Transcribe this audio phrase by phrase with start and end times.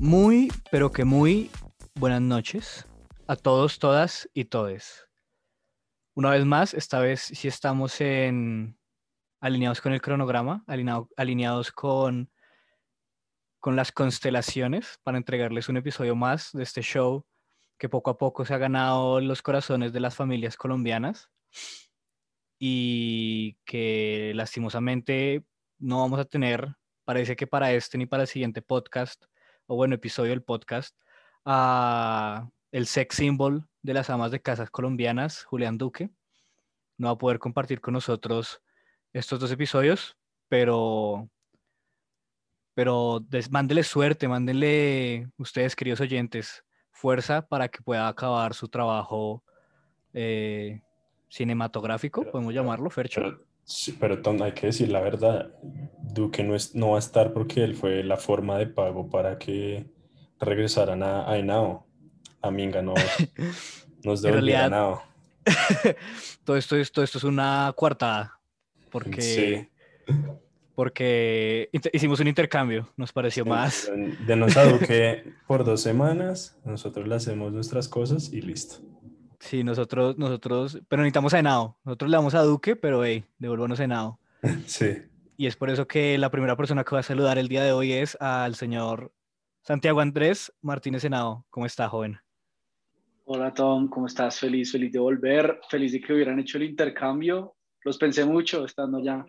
[0.00, 1.50] Muy, pero que muy
[1.94, 2.86] buenas noches
[3.28, 5.06] a todos, todas y todes.
[6.14, 8.79] Una vez más, esta vez sí estamos en
[9.40, 12.30] alineados con el cronograma, alineado- alineados con,
[13.58, 17.24] con las constelaciones para entregarles un episodio más de este show
[17.78, 21.30] que poco a poco se ha ganado los corazones de las familias colombianas
[22.58, 25.44] y que lastimosamente
[25.78, 29.24] no vamos a tener, parece que para este ni para el siguiente podcast,
[29.66, 30.94] o bueno, episodio del podcast,
[31.46, 36.10] el sex symbol de las amas de casas colombianas, Julián Duque.
[36.98, 38.60] No va a poder compartir con nosotros
[39.12, 40.16] estos dos episodios,
[40.48, 41.28] pero,
[42.74, 49.42] pero mándenle suerte, mándenle ustedes, queridos oyentes, fuerza para que pueda acabar su trabajo
[50.12, 50.80] eh,
[51.28, 53.20] cinematográfico, Pero- podemos llamarlo, Fercho.
[53.20, 55.52] Pero, sí, pero Tom, hay que decir la verdad.
[56.02, 59.38] Duque no, es, no va a estar porque él fue la forma de pago para
[59.38, 59.90] que
[60.38, 61.86] regresaran a, a Henao.
[62.42, 62.98] A Minga nos,
[64.02, 65.02] nos realidad, Henao.
[66.44, 68.39] todo, esto, es- todo esto es una coartada,
[68.90, 69.68] porque, Sí.
[70.74, 73.90] porque hicimos un intercambio, nos pareció más.
[74.26, 78.76] Denos a Duque por dos semanas, nosotros le hacemos nuestras cosas y listo.
[79.38, 81.78] Sí, nosotros, nosotros, pero necesitamos a Henao.
[81.84, 84.18] Nosotros le damos a Duque, pero hey, devuélvanos a Henao.
[84.66, 84.96] Sí.
[85.36, 87.72] Y es por eso que la primera persona que voy a saludar el día de
[87.72, 89.10] hoy es al señor
[89.62, 91.46] Santiago Andrés Martínez Henao.
[91.48, 92.18] ¿Cómo está, joven?
[93.24, 94.38] Hola Tom, ¿cómo estás?
[94.40, 97.54] Feliz, feliz de volver, feliz de que hubieran hecho el intercambio.
[97.84, 99.24] Los pensé mucho estando allá,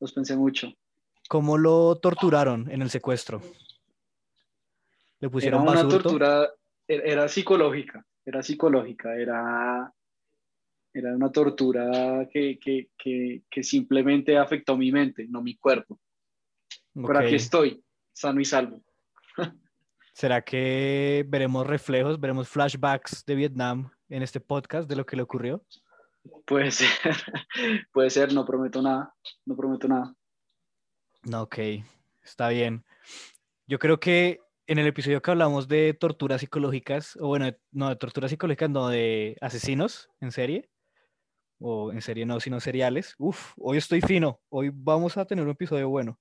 [0.00, 0.72] los pensé mucho.
[1.28, 3.40] ¿Cómo lo torturaron en el secuestro?
[5.20, 5.98] ¿Le Era pusieron una basurto?
[6.02, 6.50] tortura,
[6.86, 9.92] era, era psicológica, era psicológica, era,
[10.92, 16.00] era una tortura que, que, que, que simplemente afectó mi mente, no mi cuerpo.
[16.94, 17.24] Pero Ok.
[17.24, 17.82] aquí estoy,
[18.12, 18.82] sano y salvo.
[20.12, 25.22] ¿Será que veremos reflejos, veremos flashbacks de Vietnam en este podcast de lo que le
[25.22, 25.64] ocurrió?
[26.46, 26.88] Puede ser,
[27.92, 30.14] puede ser, no prometo nada, no prometo nada.
[31.34, 31.58] Ok,
[32.22, 32.84] está bien.
[33.66, 37.96] Yo creo que en el episodio que hablamos de torturas psicológicas, o bueno, no de
[37.96, 40.68] torturas psicológicas, no de asesinos en serie,
[41.58, 43.14] o en serie no, sino seriales.
[43.18, 46.18] Uf, hoy estoy fino, hoy vamos a tener un episodio bueno.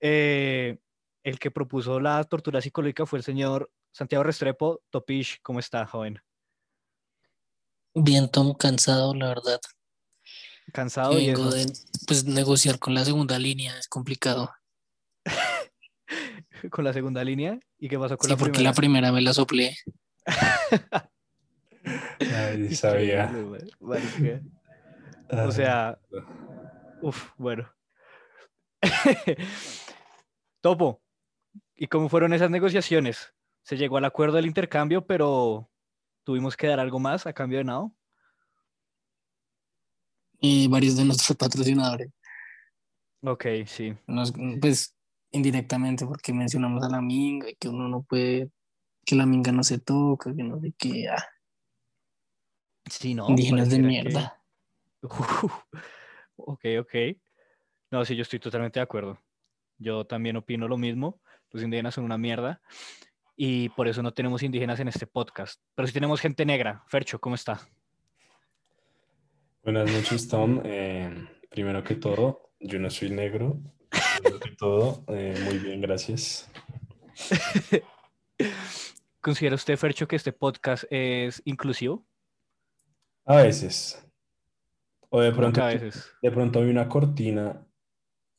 [0.00, 0.78] Eh,
[1.22, 4.82] el que propuso la tortura psicológica fue el señor Santiago Restrepo.
[4.90, 6.20] Topish, ¿cómo está, joven?
[7.98, 9.58] Bien, Tom, cansado, la verdad.
[10.70, 11.56] ¿Cansado Que y vengo eso?
[11.56, 11.66] de
[12.06, 14.52] pues, negociar con la segunda línea, es complicado.
[16.70, 17.58] con la segunda línea?
[17.78, 18.70] ¿Y qué pasó con Sí, la porque primera?
[18.70, 19.76] la primera me la soplé.
[22.20, 23.32] Ay, sabía.
[25.30, 25.98] O sea,
[27.00, 27.72] Uf, bueno.
[30.60, 31.02] Topo,
[31.74, 33.32] ¿y cómo fueron esas negociaciones?
[33.62, 35.70] Se llegó al acuerdo del intercambio, pero
[36.26, 37.88] tuvimos que dar algo más a cambio de nada.
[40.40, 42.10] Y varios de nuestros patrocinadores,
[43.22, 43.94] Ok, sí.
[44.08, 44.94] nos- pues
[45.30, 48.50] indirectamente, porque mencionamos a la minga y que uno no puede,
[49.04, 51.08] que la minga no se toca, que no sé qué.
[51.08, 51.24] ah,
[52.90, 53.28] Sí, no.
[53.30, 54.42] indígenas de pareciera que- mierda.
[56.36, 56.94] ok, ok.
[57.90, 59.20] No, sí, yo estoy totalmente de acuerdo.
[59.78, 61.20] Yo también opino lo mismo.
[61.50, 62.60] Los indígenas son una mierda.
[63.36, 65.60] Y por eso no tenemos indígenas en este podcast.
[65.74, 66.82] Pero sí tenemos gente negra.
[66.88, 67.60] Fercho, ¿cómo está?
[69.62, 70.62] Buenas noches, Tom.
[70.64, 73.60] Eh, primero que todo, yo no soy negro.
[74.22, 76.50] Primero que todo, eh, muy bien, gracias.
[79.20, 82.06] ¿Considera usted, Fercho, que este podcast es inclusivo?
[83.26, 84.02] A veces.
[85.10, 86.10] O de ¿Cómo pronto, que a veces?
[86.22, 87.66] de pronto hay una cortina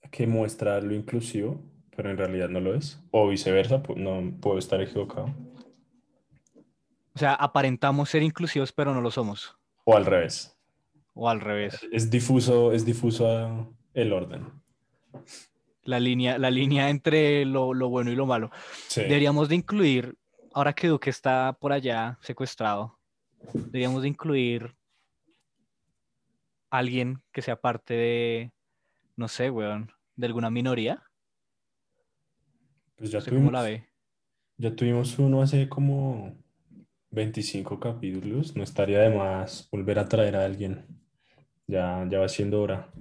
[0.09, 1.61] que muestra lo inclusivo,
[1.97, 3.01] pero en realidad no lo es.
[3.09, 5.33] O viceversa, no puedo estar equivocado.
[7.15, 9.57] O sea, aparentamos ser inclusivos, pero no lo somos.
[9.83, 10.55] O al revés.
[11.15, 11.85] O al revés.
[11.91, 14.45] Es difuso, es difuso el orden.
[15.85, 18.51] La línea, la línea entre lo, lo bueno y lo malo.
[18.87, 19.01] Sí.
[19.01, 20.15] Deberíamos de incluir,
[20.53, 22.99] ahora que Duque está por allá secuestrado,
[23.53, 24.75] deberíamos de incluir
[26.69, 28.51] alguien que sea parte de,
[29.15, 31.06] no sé, weón, de alguna minoría.
[32.97, 33.87] Pues ya No sé cómo la tuvimos, ve.
[34.57, 36.35] ya tuvimos uno hace como
[37.11, 38.55] 25 capítulos.
[38.55, 40.85] No estaría de más volver a traer a alguien.
[41.67, 42.91] Ya, ya va siendo hora.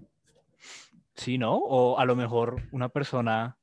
[1.14, 1.56] Sí, ¿no?
[1.56, 3.58] O a lo mejor una persona,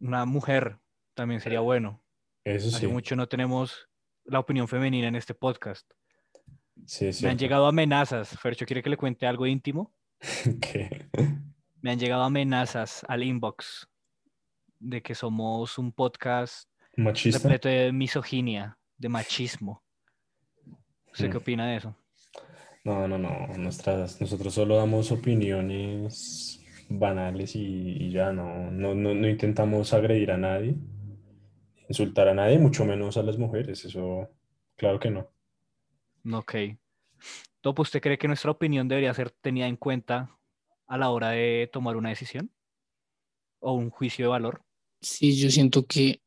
[0.00, 0.78] una mujer
[1.14, 2.02] también sería bueno.
[2.44, 2.86] Eso Hace sí.
[2.86, 3.88] mucho no tenemos
[4.24, 5.90] la opinión femenina en este podcast.
[6.86, 8.30] Sí, es Me han llegado amenazas.
[8.38, 9.94] Fercho, ¿quiere que le cuente algo íntimo?
[10.60, 11.08] ¿Qué?
[11.80, 13.88] Me han llegado amenazas al inbox
[14.80, 17.38] de que somos un podcast ¿Machista?
[17.38, 19.82] repleto de misoginia, de machismo.
[21.12, 21.30] ¿Usted Mm.
[21.30, 21.96] qué opina de eso?
[22.84, 23.46] No, no, no.
[23.58, 27.60] Nuestras, nosotros solo damos opiniones banales y,
[28.06, 30.76] y ya no, no, no, no intentamos agredir a nadie,
[31.88, 33.84] insultar a nadie, mucho menos a las mujeres.
[33.84, 34.28] Eso,
[34.76, 35.28] claro que no.
[36.32, 36.54] Ok.
[37.60, 40.30] Topo, ¿usted cree que nuestra opinión debería ser tenida en cuenta
[40.86, 42.50] a la hora de tomar una decisión?
[43.58, 44.62] ¿O un juicio de valor?
[45.00, 46.20] Sí, yo siento que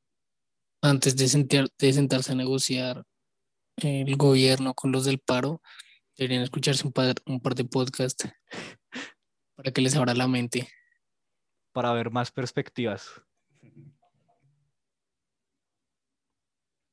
[0.82, 3.04] antes de, sentar- de sentarse a negociar
[3.78, 5.62] el gobierno con los del paro,
[6.18, 8.30] deberían escucharse un par, un par de podcasts
[9.56, 10.68] para que les abra la mente.
[11.72, 13.10] Para ver más perspectivas.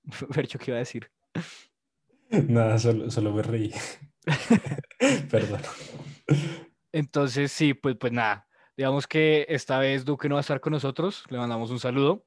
[0.32, 1.10] Fercho, ¿qué iba a decir?
[2.30, 3.72] Nada, solo, solo me reí.
[5.30, 5.60] Perdón.
[6.92, 8.46] Entonces, sí, pues, pues nada.
[8.80, 11.24] Digamos que esta vez Duque no va a estar con nosotros.
[11.28, 12.24] Le mandamos un saludo.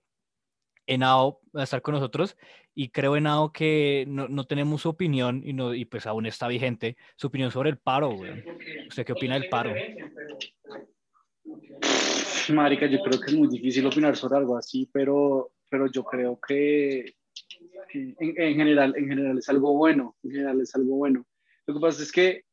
[0.86, 2.38] Enao va a estar con nosotros.
[2.76, 6.48] Y creo, Enao, que no, no tenemos su opinión y, no, y pues aún está
[6.48, 8.44] vigente su opinión sobre el paro, güey.
[8.88, 9.74] ¿Usted qué opina del paro?
[12.54, 16.40] Marica, yo creo que es muy difícil opinar sobre algo así, pero, pero yo creo
[16.40, 17.16] que
[17.96, 21.26] en, en general, en general es algo bueno, en general es algo bueno.
[21.66, 22.44] Lo que pasa es que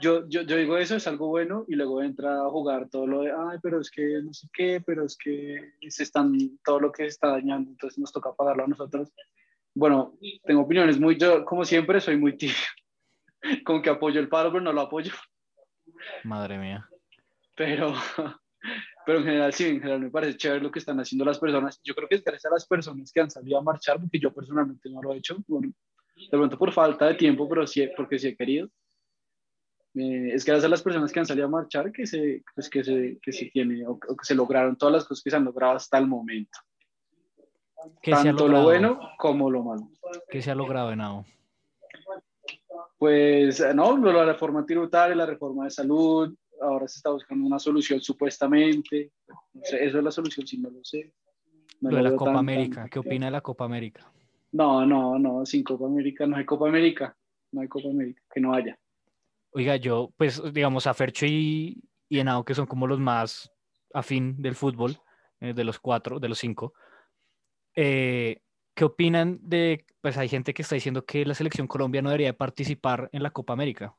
[0.00, 3.22] yo, yo, yo digo eso, es algo bueno, y luego entra a jugar todo lo
[3.22, 6.32] de, ay, pero es que no sé qué, pero es que se están,
[6.64, 9.12] todo lo que se está dañando, entonces nos toca pagarlo a nosotros.
[9.74, 10.14] Bueno,
[10.44, 12.54] tengo opiniones muy, yo como siempre soy muy tibio,
[13.64, 15.12] como que apoyo el paro, pero no lo apoyo
[16.24, 16.88] Madre mía.
[17.56, 17.92] pero,
[19.06, 21.80] pero en general sí, en general me parece chévere lo que están haciendo las personas.
[21.84, 24.32] Yo creo que es gracias a las personas que han salido a marchar, porque yo
[24.32, 25.72] personalmente no lo he hecho, bueno,
[26.16, 28.68] de pronto por falta de tiempo, pero sí, porque sí he querido.
[29.94, 32.84] Eh, es gracias a las personas que han salido a marchar que se, pues que
[32.84, 35.44] se, que se tiene, o, o que se lograron todas las cosas que se han
[35.44, 36.58] logrado hasta el momento.
[38.02, 39.88] ¿Qué se ha Tanto lo bueno como lo malo.
[40.28, 41.24] ¿Qué se ha logrado, Enao?
[42.98, 47.58] Pues eh, no, la reforma tributaria, la reforma de salud, ahora se está buscando una
[47.58, 49.12] solución supuestamente.
[49.62, 51.12] Eso es la solución, si no lo sé.
[51.80, 52.80] No Lo de la Copa tan- América.
[52.82, 54.12] tan- ¿Qué opina de la Copa América?
[54.52, 57.16] No, no, no, sin Copa América, no hay Copa América,
[57.52, 58.78] no hay Copa América, que no haya.
[59.52, 63.50] Oiga, yo, pues, digamos, a Fercho y, y Henao, que son como los más
[63.92, 64.98] afín del fútbol,
[65.40, 66.72] eh, de los cuatro, de los cinco,
[67.74, 68.42] eh,
[68.74, 72.28] ¿qué opinan de, pues hay gente que está diciendo que la selección Colombia no debería
[72.28, 73.96] de participar en la Copa América?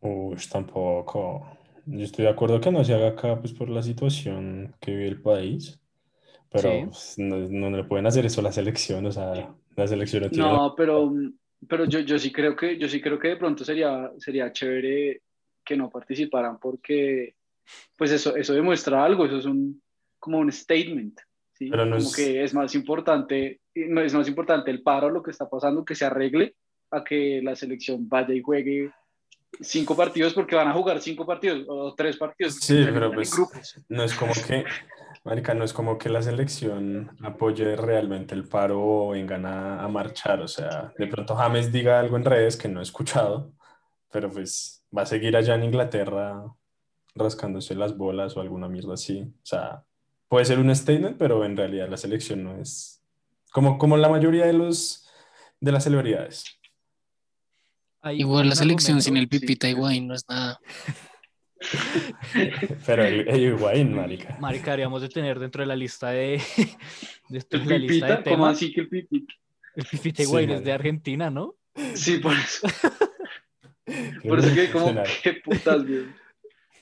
[0.00, 1.46] Uy, tampoco.
[1.86, 5.08] Yo estoy de acuerdo que no se haga acá pues por la situación que vive
[5.08, 5.80] el país,
[6.50, 6.90] pero Sí.
[6.90, 10.30] pues, no, no le pueden hacer eso a la selección, o sea, la selección no
[10.30, 11.12] tiene No, pero,
[11.68, 15.22] pero yo, yo sí creo que, yo sí creo que de pronto sería, sería chévere
[15.64, 17.34] que no participaran porque,
[17.96, 19.82] pues eso, eso demuestra algo, eso es un,
[20.18, 21.18] como un statement,
[21.52, 21.68] ¿sí?
[21.70, 25.22] Pero no como es- que es más importante, no es más importante el paro, lo
[25.22, 26.54] que está pasando, que se arregle,
[26.90, 28.90] a que la selección vaya y juegue
[29.60, 32.54] cinco partidos porque van a jugar cinco partidos o tres partidos.
[32.60, 33.84] Sí, pero pues grupos.
[33.88, 34.64] no es como que,
[35.26, 39.88] marica, no es como que la selección apoye realmente el paro o vengan a, a
[39.88, 43.52] marchar, o sea, de pronto James diga algo en redes que no he escuchado,
[44.12, 46.44] pero pues va a seguir allá en Inglaterra
[47.16, 49.82] rascándose las bolas o alguna mierda así, o sea,
[50.28, 53.02] puede ser un statement, pero en realidad la selección no es
[53.50, 55.08] como, como la mayoría de los
[55.60, 56.44] de las celebridades.
[58.12, 60.60] Igual la selección sin el Pipita Higuaín no es nada.
[62.86, 64.36] Pero el, el Higuaín, marica.
[64.40, 66.40] Marica, deberíamos de tener dentro de la lista de,
[67.28, 69.34] dentro El de la lista de ¿cómo así que el pipita?
[69.74, 70.66] El Pipita Sí, Higuaín es marica.
[70.66, 71.54] de Argentina, ¿no?
[71.94, 72.66] Sí, por eso.
[74.26, 76.06] Por eso que como, qué putas, güey.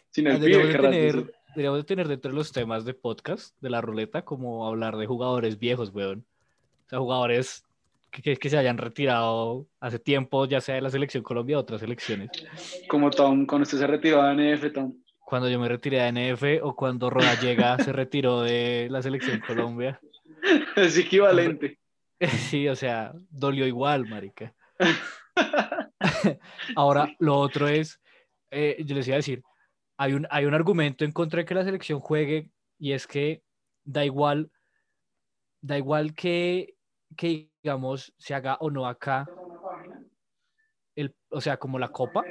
[0.09, 3.69] Sin el pibe, de, tener, deberíamos de tener dentro de los temas de podcast, de
[3.69, 6.25] la ruleta, como hablar de jugadores viejos, weón.
[6.87, 7.66] O sea, jugadores
[8.23, 11.80] que, que- se hayan retirado hace tiempo, ya sea de la selección Colombia o otras
[11.80, 12.30] selecciones.
[12.88, 14.94] Como Tom, cuando usted se retiró de NF, Tom.
[15.21, 20.00] Cuando yo me retiré de NF o cuando Rodallega se retiró de la selección Colombia.
[20.76, 21.78] Es equivalente.
[22.49, 24.54] Sí, o sea, dolió igual, marica.
[26.76, 28.00] Ahora, lo otro es,
[28.50, 29.42] eh, yo les iba a decir,
[29.97, 33.42] hay un, hay un argumento en contra de que la selección juegue y es que
[33.85, 34.50] da igual,
[35.61, 36.74] da igual que,
[37.14, 39.26] que digamos, se haga o no acá,
[40.94, 42.25] el, o sea, como la copa,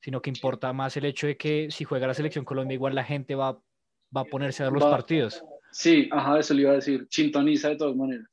[0.00, 3.04] sino que importa más el hecho de que si juega la selección Colombia, igual la
[3.04, 3.52] gente va,
[4.16, 5.42] va a ponerse a ver los Va- partidos.
[5.72, 7.06] Sí, ajá, eso le iba a decir.
[7.10, 8.28] Sintoniza de todas maneras.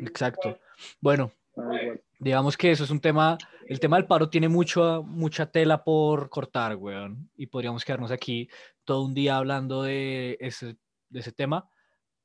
[0.00, 0.58] Exacto.
[1.00, 2.02] Bueno, igual.
[2.18, 6.30] digamos que eso es un tema, el tema del paro tiene mucho, mucha tela por
[6.30, 8.48] cortar, weón, y podríamos quedarnos aquí
[8.84, 10.78] todo un día hablando de ese,
[11.10, 11.68] de ese tema,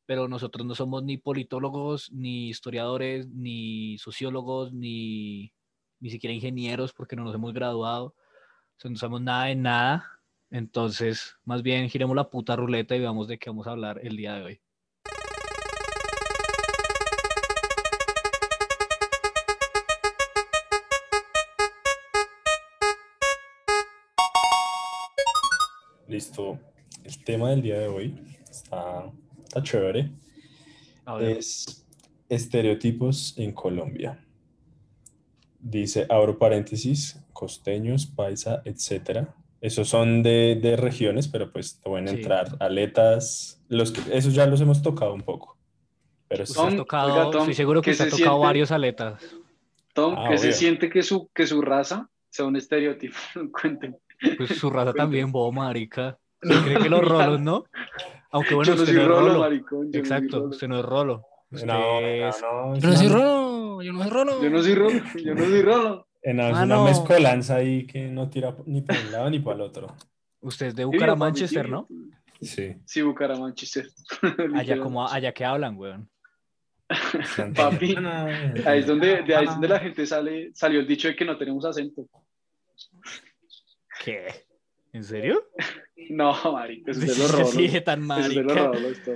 [0.08, 5.52] pero nosotros no somos ni politólogos, ni historiadores, ni sociólogos, ni,
[6.00, 10.22] ni siquiera ingenieros, porque no nos hemos graduado, o sea, no sabemos nada de nada,
[10.50, 14.16] entonces, más bien giremos la puta ruleta y veamos de qué vamos a hablar el
[14.16, 14.62] día de hoy.
[26.08, 26.58] Listo.
[27.04, 28.16] El tema del día de hoy
[28.50, 29.12] está,
[29.48, 30.12] está chévere.
[31.06, 31.86] A ver, Es
[32.30, 34.20] estereotipos en Colombia.
[35.60, 39.34] Dice, abro paréntesis, costeños, paisa, etcétera.
[39.60, 42.18] Esos son de, de regiones, pero pues te van a Sí.
[42.18, 43.62] entrar aletas.
[43.70, 45.58] Los que, esos ya los hemos tocado un poco.
[46.28, 48.46] Pero sí, Tom, tocado, oiga, Tom, estoy seguro que ¿qué usted ha se tocado siente?
[48.48, 49.24] varios aletas.
[49.94, 50.58] Tom, Ah, que se obvio.
[50.58, 53.16] siente que su, que su raza sea un estereotipo.
[53.60, 53.98] Cuenten.
[54.38, 56.18] Pues su raza también, bobo, marica.
[56.44, 57.64] ¿Usted cree que los rolos, no?
[58.32, 59.40] Aunque bueno, yo no usted soy no es rolo, rolo.
[59.40, 59.86] maricón.
[59.92, 60.50] Yo no Exacto, rolo.
[60.50, 61.26] usted no es rolo.
[61.50, 64.44] Usted no, es- no, Yo no soy rolo, yo no soy rolo.
[64.44, 65.02] Yo no soy rolo.
[65.24, 66.08] Yo no soy rolo.
[66.24, 66.84] Enao es Ah, una no.
[66.86, 69.96] mezcolanza ahí que no tira ni para un lado ni para el otro.
[70.42, 71.88] usted es de Bucaramanchester, ¿no?
[72.42, 72.76] Sí.
[72.86, 73.88] Sí, Bucaramanchester.
[74.56, 76.10] Allá como allá que hablan, weón.
[77.56, 77.96] Papi,
[78.66, 81.26] Ahí es donde, de ahí es donde la gente sale, salió el dicho de que
[81.26, 82.08] no tenemos acento.
[84.04, 84.47] ¿Qué?
[84.94, 85.44] ¿En serio?
[86.10, 87.52] No, marica, eso es de los rolos.
[87.52, 88.72] Sí, tan Eso es de los marica.
[88.72, 89.16] rolos, Tom.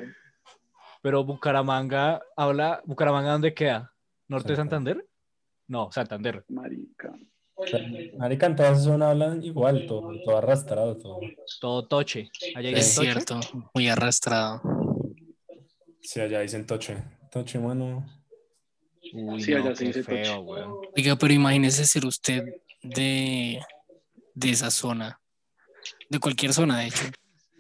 [1.01, 3.93] Pero Bucaramanga habla, Bucaramanga ¿dónde queda?
[4.27, 5.07] ¿Norte de Santander.
[5.67, 6.43] No, Santander.
[6.49, 7.13] Marica.
[8.17, 11.19] Marica, en toda esa zona hablan igual, todo, todo arrastrado, todo.
[11.61, 12.29] Todo toche.
[12.55, 13.11] Allá Es toche.
[13.13, 13.39] cierto,
[13.73, 14.61] muy arrastrado.
[16.01, 16.97] Sí, allá dicen toche.
[17.31, 18.03] Toche, mano.
[19.13, 20.25] Uy, Sí, no, allá se dice toche.
[20.25, 20.75] feo, weón.
[20.97, 22.43] Oiga, pero imagínese ser usted
[22.81, 23.61] de,
[24.33, 25.20] de esa zona,
[26.11, 27.05] de cualquier zona, de hecho,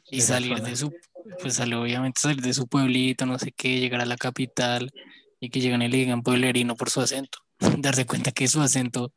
[0.09, 0.69] y salir zona.
[0.69, 0.93] de su,
[1.41, 4.91] pues sale obviamente salir de su pueblito, no sé qué, llegar a la capital
[5.39, 7.39] y que llegan y le digan pueblerino por su acento.
[7.79, 9.13] Darse cuenta que su acento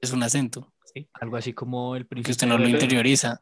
[0.00, 1.08] es un acento, ¿sí?
[1.14, 3.40] Algo así como el que príncipe usted no lo interioriza,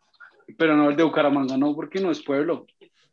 [0.58, 2.66] Pero no el de Bucaramanga, no, porque no es pueblo.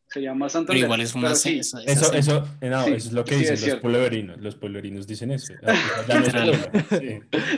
[0.07, 0.83] Se llama pero Santander.
[0.83, 1.63] igual es un Pero acento.
[1.63, 4.41] sí, es Eso, eso, eh, no, Sí, eso es lo que sí, dicen los pueblerinos.
[4.41, 5.53] Los pueblerinos dicen eso.
[5.63, 5.73] Ah,
[6.09, 6.91] pues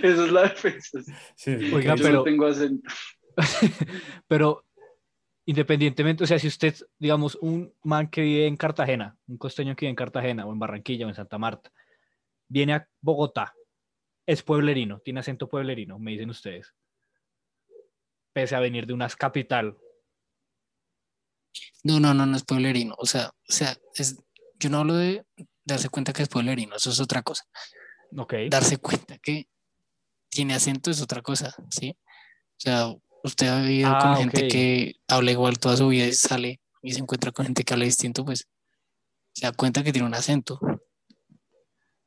[0.03, 0.99] Esa es la defensa.
[1.47, 2.87] Oiga, que Yo pero- no tengo acento.
[4.27, 4.65] Pero
[5.45, 9.85] independientemente, o sea, si usted, digamos, un man que vive en Cartagena, un costeño que
[9.85, 11.71] vive en Cartagena o en Barranquilla o en Santa Marta,
[12.47, 13.53] viene a Bogotá,
[14.25, 16.73] es pueblerino, tiene acento pueblerino, me dicen ustedes.
[18.31, 19.77] Pese a venir de una capital.
[21.83, 22.95] No, no, no, no es pueblerino.
[22.97, 24.17] O sea, o sea, es,
[24.59, 25.25] yo no hablo de
[25.65, 27.43] darse cuenta que es pueblerino, eso es otra cosa.
[28.17, 28.33] Ok.
[28.49, 29.47] Darse cuenta que
[30.29, 31.95] tiene acento es otra cosa, ¿sí?
[31.97, 32.87] O sea,
[33.23, 34.51] usted ha vivido Ah, con gente ok.
[34.51, 37.85] que habla igual toda su vida y sale y se encuentra con gente que habla
[37.85, 38.47] distinto, pues
[39.33, 40.59] se da cuenta que tiene un acento.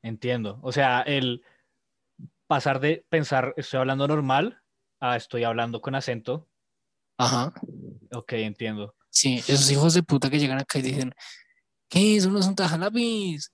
[0.03, 0.61] Entiendo.
[0.63, 1.43] O sea, el
[2.47, 4.63] pasar de pensar estoy hablando normal
[5.01, 6.49] a estoy hablando con acento.
[7.19, 7.53] Ajá.
[8.13, 8.95] Ok, entiendo.
[9.11, 11.15] Sí, esos hijos de puta que llegan acá y dicen,
[11.89, 12.17] ¿qué?
[12.17, 13.51] Eso no es un tajalapis.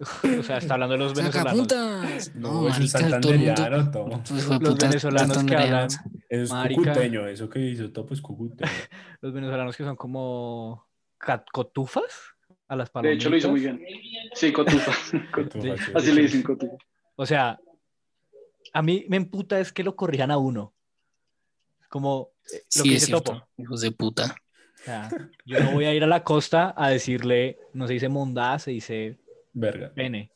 [0.40, 1.68] O sea, está hablando de los venezolanos.
[2.34, 4.08] No, No, es el santanderiano, todo.
[4.08, 5.88] De Los venezolanos que hablan,
[6.28, 6.80] es Marica.
[6.92, 8.70] cucuteño, eso que hizo todo pues cucuteño.
[9.20, 10.86] los venezolanos que son como
[11.18, 12.04] cat- cotufas
[12.68, 13.20] a las De palomitas.
[13.20, 13.84] hecho, lo hizo muy bien.
[14.34, 14.92] Sí, cotufa.
[15.34, 15.92] Cotufa, sí.
[15.94, 16.76] Así le dicen cotufa.
[17.16, 17.58] O sea,
[18.72, 20.72] a mí me emputa es que lo corrijan a uno.
[21.88, 23.42] Como eh, lo que Sí, es dice Topo.
[23.58, 24.34] hijos de puta.
[24.80, 25.10] O sea,
[25.44, 28.70] yo no voy a ir a la costa a decirle, no se dice mondá, se
[28.70, 29.18] dice
[29.52, 29.92] Verga.
[29.94, 30.30] pene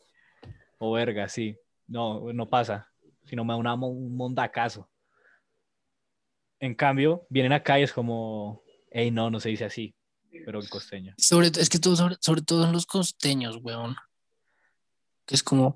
[0.79, 1.57] o verga, sí.
[1.87, 2.89] No, no pasa.
[3.27, 4.89] Si no me da una, un mondacazo.
[6.61, 9.95] En cambio, vienen acá y es como, hey, no, no se dice así,
[10.45, 11.15] pero en costeño.
[11.19, 13.97] Sobre, es que todo, sobre, sobre todo en los costeños, weón.
[15.27, 15.75] Que es como,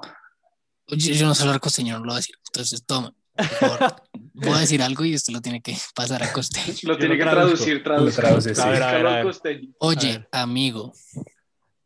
[0.87, 2.37] oye, yo no sé hablar costeño, no lo voy a decir.
[2.49, 4.03] Entonces, toma, por favor,
[4.35, 6.75] voy a decir algo y usted lo tiene que pasar a costeño.
[6.85, 8.23] Lo Yo tiene lo que traducir, traduzca.
[8.23, 8.61] traduce, sí.
[8.61, 9.25] A ver, a ver, a ver.
[9.25, 9.73] costeño.
[9.79, 10.93] Oye, amigo,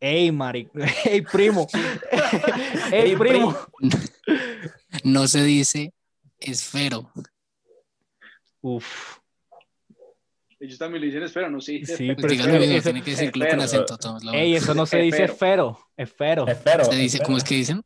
[0.04, 0.68] Hey, mari,
[1.04, 1.68] hey, primo.
[2.90, 3.56] hey, primo.
[5.04, 5.94] no se dice
[6.40, 7.08] esfero.
[8.60, 9.18] Uf,
[10.58, 11.84] Ellos también le dicen, espera, no sí.
[11.86, 13.62] Sí, pero dígalo eso- tiene que decirlo con esfero.
[13.62, 13.96] acento.
[13.96, 15.78] Toma, lo- Ey, eso no se dice Esfero.
[15.96, 16.48] esfero, esfero.
[16.48, 16.84] Espero.
[16.84, 17.82] se dice, ¿cómo es que dicen?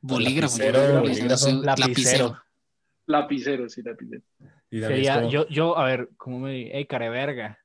[0.00, 0.58] Bolígrafo.
[0.58, 1.48] Lapicero, bolígrafo.
[1.62, 2.42] lapicero.
[3.06, 4.22] Lapicero, sí, lapicero.
[4.72, 6.70] Sería, como- yo, yo, a ver, ¿cómo me di?
[6.72, 7.60] Ey, careverga.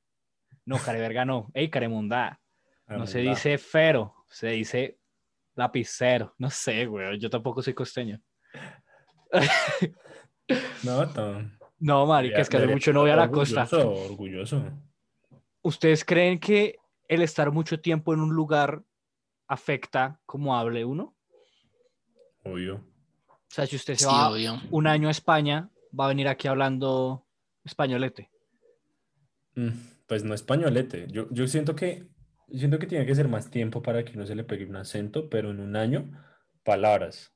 [0.65, 1.49] No, careverga no.
[1.55, 2.39] Ey, caremundá.
[2.87, 4.99] No se dice fero, se dice
[5.55, 6.33] lapicero.
[6.37, 7.19] No sé, güey.
[7.19, 8.21] Yo tampoco soy costeño.
[10.83, 11.51] No, Tom.
[11.79, 13.67] No, marica, es que hace mucho no voy a la costa.
[13.73, 14.63] Orgulloso.
[15.61, 16.77] ¿Ustedes creen que
[17.09, 18.81] el estar mucho tiempo en un lugar
[19.47, 21.15] afecta cómo hable uno?
[22.45, 22.75] Obvio.
[23.27, 24.61] O sea, si usted se Sí, va obvio.
[24.71, 27.25] un año a España, va a venir aquí hablando
[27.65, 28.31] españolete.
[29.55, 29.69] Mm,
[30.07, 31.07] Pues no españolete.
[31.09, 32.07] Yo, yo siento que
[32.51, 35.29] siento que tiene que ser más tiempo para que uno se le pegue un acento,
[35.29, 36.11] pero en un año,
[36.63, 37.33] palabras.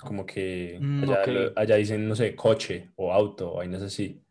[0.00, 1.26] Como que Mm, allá, ok.
[1.28, 4.22] lo- allá dicen, no sé, coche o auto, vainas así.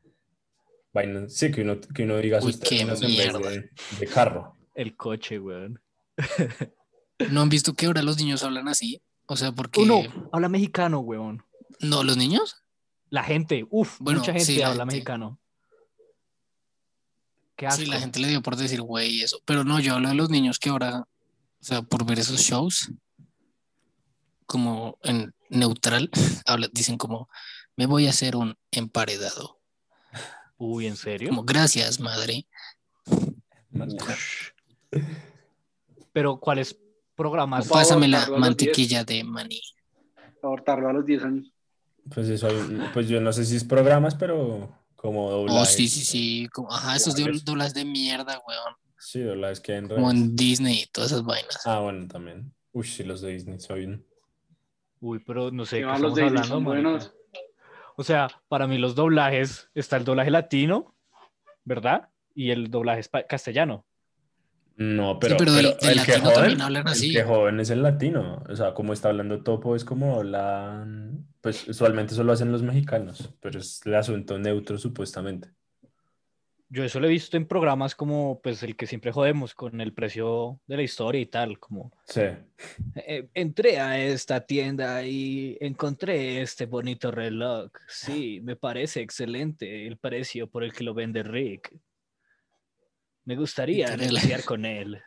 [0.94, 4.08] Vainas, sí, que uno, que uno diga Uy, sus qué términos en vez de, de
[4.08, 4.56] carro.
[4.76, 5.82] El coche, weón.
[7.32, 9.02] ¿No han visto que ahora los niños hablan así?
[9.26, 9.82] O sea, porque...
[9.82, 11.44] Uno habla mexicano, weón.
[11.80, 12.64] No, los niños.
[13.10, 14.96] La gente, uff, Bueno, mucha gente sí, la habla gente.
[14.96, 15.40] mexicano.
[17.56, 17.82] Qué asco.
[17.82, 19.40] Sí, la gente le dio por decir güey y eso.
[19.46, 22.92] Pero no, yo hablo de los niños que ahora, o sea, por ver esos shows,
[24.46, 26.10] como en neutral,
[26.46, 27.30] habla- dicen como,
[27.76, 29.60] me voy a hacer un emparedado.
[30.58, 31.30] Uy, ¿en serio?
[31.30, 32.46] Como, gracias, madre.
[36.14, 36.78] Pero ¿cuáles
[37.16, 37.68] programas?
[37.68, 39.62] Pásame la mantequilla de maní.
[40.42, 41.52] Abortarlo a los 10 años.
[42.14, 42.48] Pues eso,
[42.94, 44.70] pues yo no sé si es programas, pero
[45.06, 45.62] como doblajes.
[45.62, 46.50] Oh, sí, sí, sí.
[46.54, 47.46] Como, ajá, esos Doblajes.
[47.46, 48.74] doblas de mierda, weón.
[48.98, 51.62] Sí, doblajes que hay en Como en Disney y todas esas vainas.
[51.66, 52.52] Ah, bueno, también.
[52.72, 54.06] Uy, sí, los de Disney soy un...
[55.00, 57.14] Uy, pero no sé Que qué los estamos de Disney, hablando, son buenos.
[57.98, 60.96] O sea, para mí los doblajes, está el doblaje latino,
[61.64, 62.10] ¿verdad?
[62.34, 63.86] Y el doblaje castellano.
[64.78, 67.08] No, pero, pero el- pero el que latino joden, también hablan así.
[67.10, 68.44] El que joven es el latino.
[68.50, 70.86] O sea, como está hablando Topo, es como la...
[71.46, 75.50] Pues usualmente eso lo hacen los mexicanos, pero es el asunto neutro supuestamente.
[76.70, 79.94] Yo eso lo he visto en programas como pues el que siempre jodemos con el
[79.94, 82.22] precio de la historia y tal, como Sí.
[82.96, 87.70] eh, entré a esta tienda y encontré este bonito reloj.
[87.88, 91.78] Sí, me parece excelente el precio por el que lo vende Rick.
[93.26, 95.00] Me gustaría negociar con él.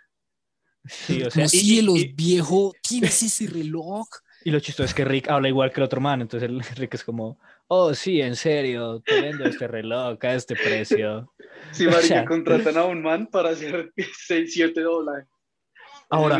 [0.85, 4.07] Sí, o sea, y- y- cielos, y- viejo, ¿tienes ese reloj?
[4.44, 6.94] Y lo chistoso es que Rick habla igual que el otro man, entonces el Rick
[6.94, 11.33] es como, oh sí, en serio, te vendo este reloj a este precio.
[11.72, 15.27] Sí, O marica, sea- contratan a un man para hacer 6, 7 dólares.
[16.09, 16.38] Ahora,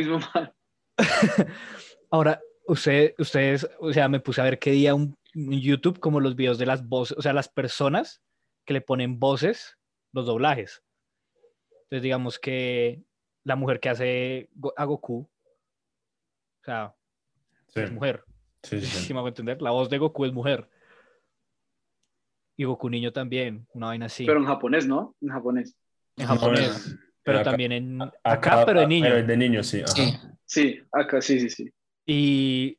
[2.11, 6.21] ahora, usted, ustedes, o sea, me puse a ver qué día un, un YouTube como
[6.21, 8.23] los videos de las voces, o sea, las personas
[8.65, 9.77] que le ponen voces,
[10.13, 10.83] los doblajes.
[11.83, 13.03] Entonces, digamos que
[13.45, 16.95] la mujer que hace a Goku, o sea,
[17.69, 18.25] Sí, es mujer,
[18.63, 19.13] sí, sí, sí.
[19.13, 20.69] me hago entender, la voz de Goku es mujer.
[22.57, 24.25] Y Goku niño también, una vaina así.
[24.27, 25.15] Pero en japonés, ¿no?
[25.21, 25.77] En japonés.
[26.17, 29.05] en japonés, pero acá- también en acá, Acá, pero de ah, niño.
[29.09, 29.81] Pero de niño, sí.
[29.81, 29.95] ajá.
[29.95, 30.15] Sí.
[30.45, 31.73] Sí, acá sí, sí, sí.
[32.07, 32.79] Y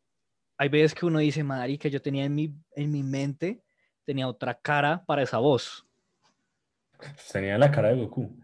[0.58, 3.62] hay veces que uno dice, marica, yo tenía en mi, en mi mente,
[4.04, 5.86] tenía otra cara para esa voz.
[7.32, 8.36] Tenía la cara de Goku.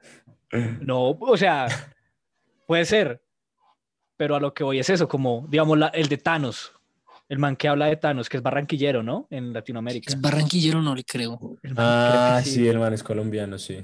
[0.80, 1.68] No, o sea,
[2.68, 3.22] puede ser,
[4.18, 6.74] pero a lo que voy es eso, como, digamos, la- el de Thanos,
[7.28, 9.28] el man que habla de Thanos, que es barranquillero, ¿no?
[9.30, 10.12] En Latinoamérica.
[10.12, 11.40] Es barranquillero, no le creo.
[11.76, 13.82] Ah, sí, el man es colombiano, sí.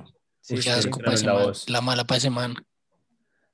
[0.50, 1.70] Uy, asco ese la man, voz.
[1.70, 2.56] La mala para ese man.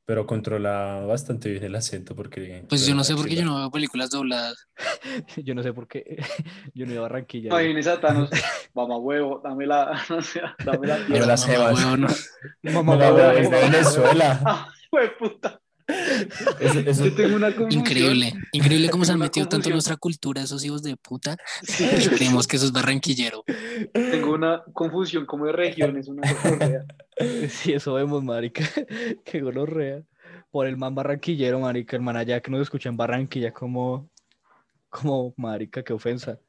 [0.05, 2.63] Pero controla bastante bien el acento porque...
[2.69, 4.67] Pues yo no sé por qué yo no veo películas dobladas.
[5.43, 6.17] Yo no sé por qué,
[6.73, 7.49] yo no a Barranquilla.
[7.49, 8.29] Imagínese a Thanos,
[8.73, 12.07] mamá huevo, dame la, no sé, dame la Pero las mamá, huevo, no.
[12.63, 14.41] Mamá, No, huevo, es de Venezuela.
[14.45, 14.69] Ah,
[15.19, 15.59] puta.
[16.59, 17.81] Eso- eso- Yo tengo una confusión.
[17.81, 21.37] Increíble, increíble cómo se han metido tanto en nuestra cultura esos hijos de puta.
[21.63, 23.43] Sí, Creemos que eso es barranquillero.
[23.93, 26.85] tengo una confusión como de regiones, una cosa
[27.49, 28.63] Sí, eso vemos, marica.
[29.25, 30.01] Qué gonorrea.
[30.51, 34.09] Por el man barranquillero, marica, el man allá que nos escucha en Barranquilla, como,
[34.89, 36.39] como, marica, qué ofensa.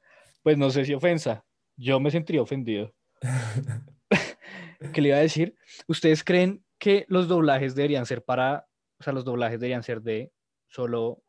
[0.43, 1.45] Pues no sé si ofensa.
[1.77, 2.95] Yo me sentiría ofendido.
[4.93, 5.57] ¿Qué le iba a decir?
[5.87, 8.67] ¿Ustedes creen que los doblajes deberían ser para,
[8.99, 10.33] o sea, los doblajes deberían ser de
[10.67, 11.23] solo,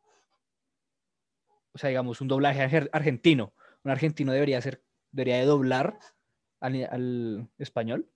[1.72, 3.54] o sea, digamos, un doblaje arge- argentino?
[3.84, 5.98] ¿Un argentino debería ser, debería de doblar
[6.60, 8.10] al, al español?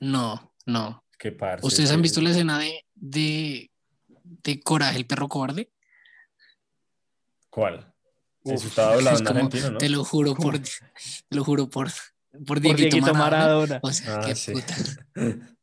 [0.00, 1.04] No, no.
[1.18, 5.72] Qué parce, ¿Ustedes han visto la escena de, de, de Coraje, el perro cobarde?
[7.50, 7.92] ¿Cuál?
[8.44, 9.78] Uf, Eso estaba hablando Es como, ¿no?
[9.78, 13.38] Te lo juro por, te lo juro por, por Por Dieguito, Dieguito Maradona.
[13.38, 13.80] Maradona.
[13.82, 14.52] O sea, Ah, qué sí.
[14.52, 14.74] puta.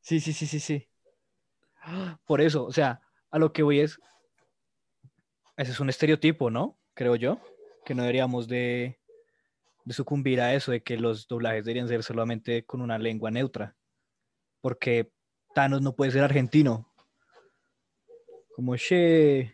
[0.00, 0.86] Sí, sí, sí, sí, sí.
[2.26, 4.00] Por eso, o sea, a lo que voy es,
[5.56, 6.78] ese es un estereotipo, ¿no?
[6.94, 7.40] Creo yo.
[7.84, 8.98] que no deberíamos de,
[9.84, 13.76] de sucumbir a eso, de que los doblajes deberían ser solamente con una lengua neutra.
[14.60, 15.12] Porque
[15.54, 16.90] Thanos no puede ser argentino.
[18.54, 19.53] Como, che,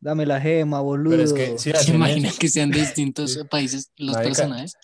[0.00, 1.10] dame la gema, boludo.
[1.10, 4.76] Pero es que si ¿Se imaginan eso, que sean de distintos países los Marica, personajes?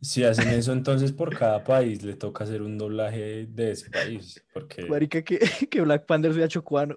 [0.00, 4.42] si hacen eso, entonces por cada país le toca hacer un doblaje de ese país.
[4.52, 5.38] Porque, Marica, que,
[5.70, 6.94] que Black Panther sea chocuano.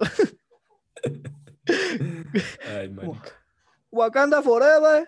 [2.78, 3.32] ay, marica.
[3.92, 5.08] Wakanda forever.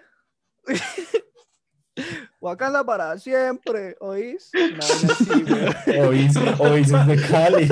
[2.39, 4.51] Wakanda para siempre, ¿oís?
[4.53, 6.07] Vaina así, weón.
[6.07, 7.69] Oís, oís es de Cali.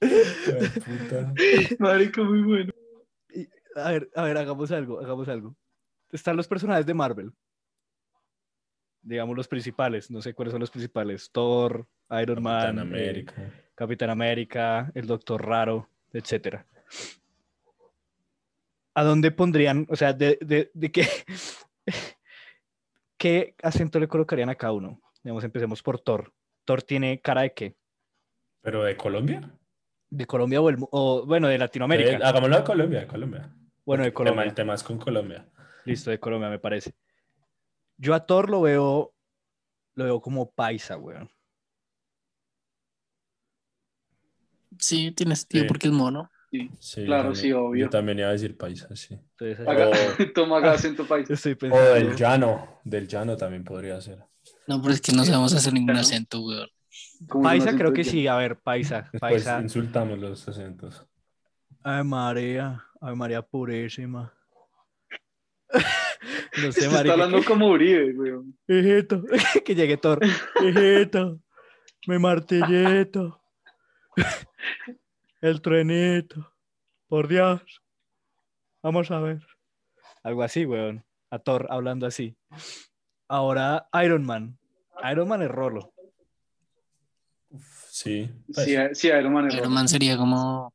[0.00, 1.34] Puta.
[1.78, 2.72] Marica, muy bueno.
[3.30, 5.56] Y, a ver, a ver, hagamos algo, hagamos algo.
[6.10, 7.32] Están los personajes de Marvel.
[9.02, 11.30] Digamos los principales, no sé cuáles son los principales.
[11.30, 11.86] Thor,
[12.22, 13.52] Iron Man, Capitán eh, América.
[13.74, 16.66] Capitán América, el Doctor Raro, etcétera.
[18.94, 21.06] ¿A dónde pondrían, o sea, de, de, de qué,
[23.18, 25.00] qué acento le colocarían a cada uno?
[25.22, 26.32] Digamos, empecemos por Thor.
[26.64, 27.76] ¿Thor tiene cara de qué?
[28.62, 29.50] ¿Pero de Colombia?
[30.16, 32.28] ¿De Colombia o, el o, bueno, de Eh, Latinoamérica?
[32.28, 33.50] hagámoslo de Colombia, de Colombia.
[33.84, 34.44] Bueno, de El tema- Colombia.
[34.44, 35.48] El tema es con Colombia.
[35.84, 36.92] Listo, de Colombia, me parece.
[37.96, 39.12] Yo a Thor lo veo,
[39.94, 41.28] lo veo como paisa, weón.
[44.78, 45.68] Sí, tiene sentido Sí.
[45.68, 46.30] porque es mono.
[46.78, 47.04] Sí.
[47.04, 47.84] Claro, también- sí, obvio.
[47.86, 49.14] Yo también iba a decir paisa, sí.
[49.38, 49.66] Entonces, Oh.
[50.34, 51.28] Toma haga acento país.
[51.30, 54.18] estoy O del llano, del llano también podría ser.
[54.66, 56.68] No, pero es que no sabemos hacer ningún acento, weón.
[57.42, 59.60] Paisa creo que sí, a ver, paisa, Después paisa.
[59.60, 61.06] insultamos los acentos.
[61.82, 64.32] Ay, María, ay, María purísima.
[66.62, 68.58] no sé, está marica, hablando que- como Uribe, weón.
[68.68, 69.22] Hijito,
[69.64, 70.20] que llegue Thor.
[70.62, 71.40] Hijito,
[72.06, 73.40] mi martillito.
[75.40, 76.52] El trenito.
[77.08, 77.62] Por Dios.
[78.82, 79.40] Vamos a ver.
[80.22, 81.04] Algo así, weón.
[81.30, 82.36] A Thor hablando así.
[83.28, 84.58] Ahora, Iron Man.
[85.10, 85.92] Iron Man es Rolo.
[87.94, 88.28] Sí.
[88.52, 89.72] pues, Sí, sí, Iron Man es Iron.
[89.72, 90.74] Man sería como,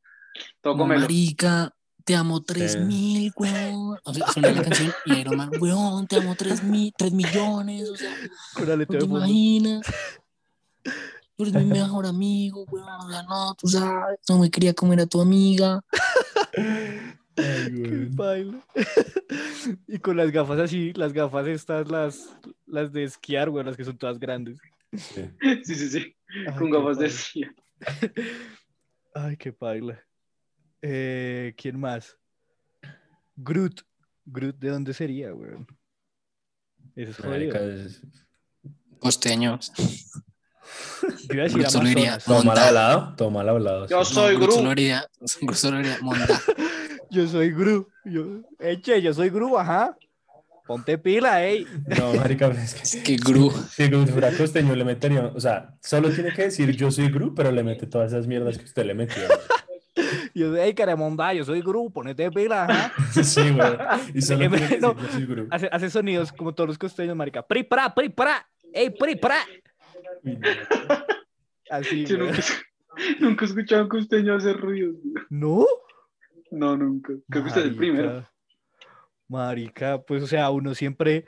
[0.61, 2.79] Todo marica, te amo tres Sí.
[2.79, 3.97] mil, weón.
[4.05, 7.89] O sea, suena la canción y Iron Man, weón, te amo tres, mil, tres millones,
[7.89, 8.15] o sea,
[8.53, 9.81] Con no te imaginas.
[11.35, 15.01] Tú eres mi mejor amigo, weón, o sea, no, tú sabes, no me quería comer
[15.01, 15.83] a tu amiga.
[16.57, 18.59] ay, Qué baila.
[19.89, 22.29] y con las gafas así, las gafas estas, las,
[22.65, 24.57] las de esquiar, weón, las que son todas grandes.
[24.93, 25.29] Sí.
[25.63, 26.15] Sí, sí, sí.
[26.47, 27.15] Ay, Con qué gafas de paila.
[27.15, 27.43] esquí.
[29.13, 30.03] Ay, qué paila.
[30.81, 32.15] Eh, ¿Quién más?
[33.35, 33.81] Groot.
[34.25, 35.65] Groot, ¿de dónde sería, weón?
[36.95, 37.55] Eso es jodido.
[37.55, 38.01] Es-
[38.99, 39.59] Costeño.
[41.29, 42.67] Yo iba a decir Groot solo iría, mal Monta.
[42.67, 43.87] hablado, todo mal hablado.
[43.87, 44.13] Yo sí.
[44.13, 44.55] soy Groot Groot.
[44.59, 45.07] solo iría,
[45.41, 46.27] Groot solo iría, monta.
[47.11, 47.87] Yo soy Groot.
[48.05, 49.97] Yo, eche, yo soy Groot, ajá.
[50.69, 51.65] Ponte pila, ey.
[51.97, 55.73] No, marica, es que Es que Gru, si Groot fuera costeño le metería, o sea,
[55.81, 58.85] solo tiene que decir yo soy Groot, pero le mete todas esas mierdas que usted
[58.85, 59.23] le metió.
[60.35, 62.93] Yo soy, ey, Caramonda, yo soy Groot, ponete pila, ajá.
[63.23, 63.67] Sí, güey.
[64.13, 64.93] Y solo tiene que no.
[64.93, 65.47] decir yo soy Groot.
[65.51, 67.41] Hace, hace sonidos como todos los costeños, marica.
[67.41, 68.47] Pri, pra, pri, pra.
[68.71, 69.37] Ey, pri, pra.
[71.71, 72.43] Así, Yo nunca,
[73.19, 74.97] nunca he escuchado a un costeño hacer ruidos.
[75.03, 75.23] güey.
[75.31, 75.65] ¿No?
[76.51, 77.11] No, nunca.
[77.27, 78.23] Creo que usted es el primero.
[79.29, 80.01] Marica.
[80.01, 81.25] Pues, o sea, uno siempre,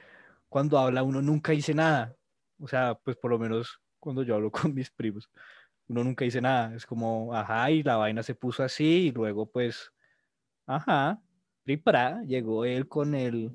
[0.49, 2.15] cuando habla, uno nunca dice nada.
[2.59, 5.29] O sea, pues por lo menos cuando yo hablo con mis primos,
[5.87, 6.75] uno nunca dice nada.
[6.75, 9.91] Es como, ajá, y la vaina se puso así, y luego, pues,
[10.65, 11.21] ajá,
[11.63, 13.51] pripra, llegó él con el,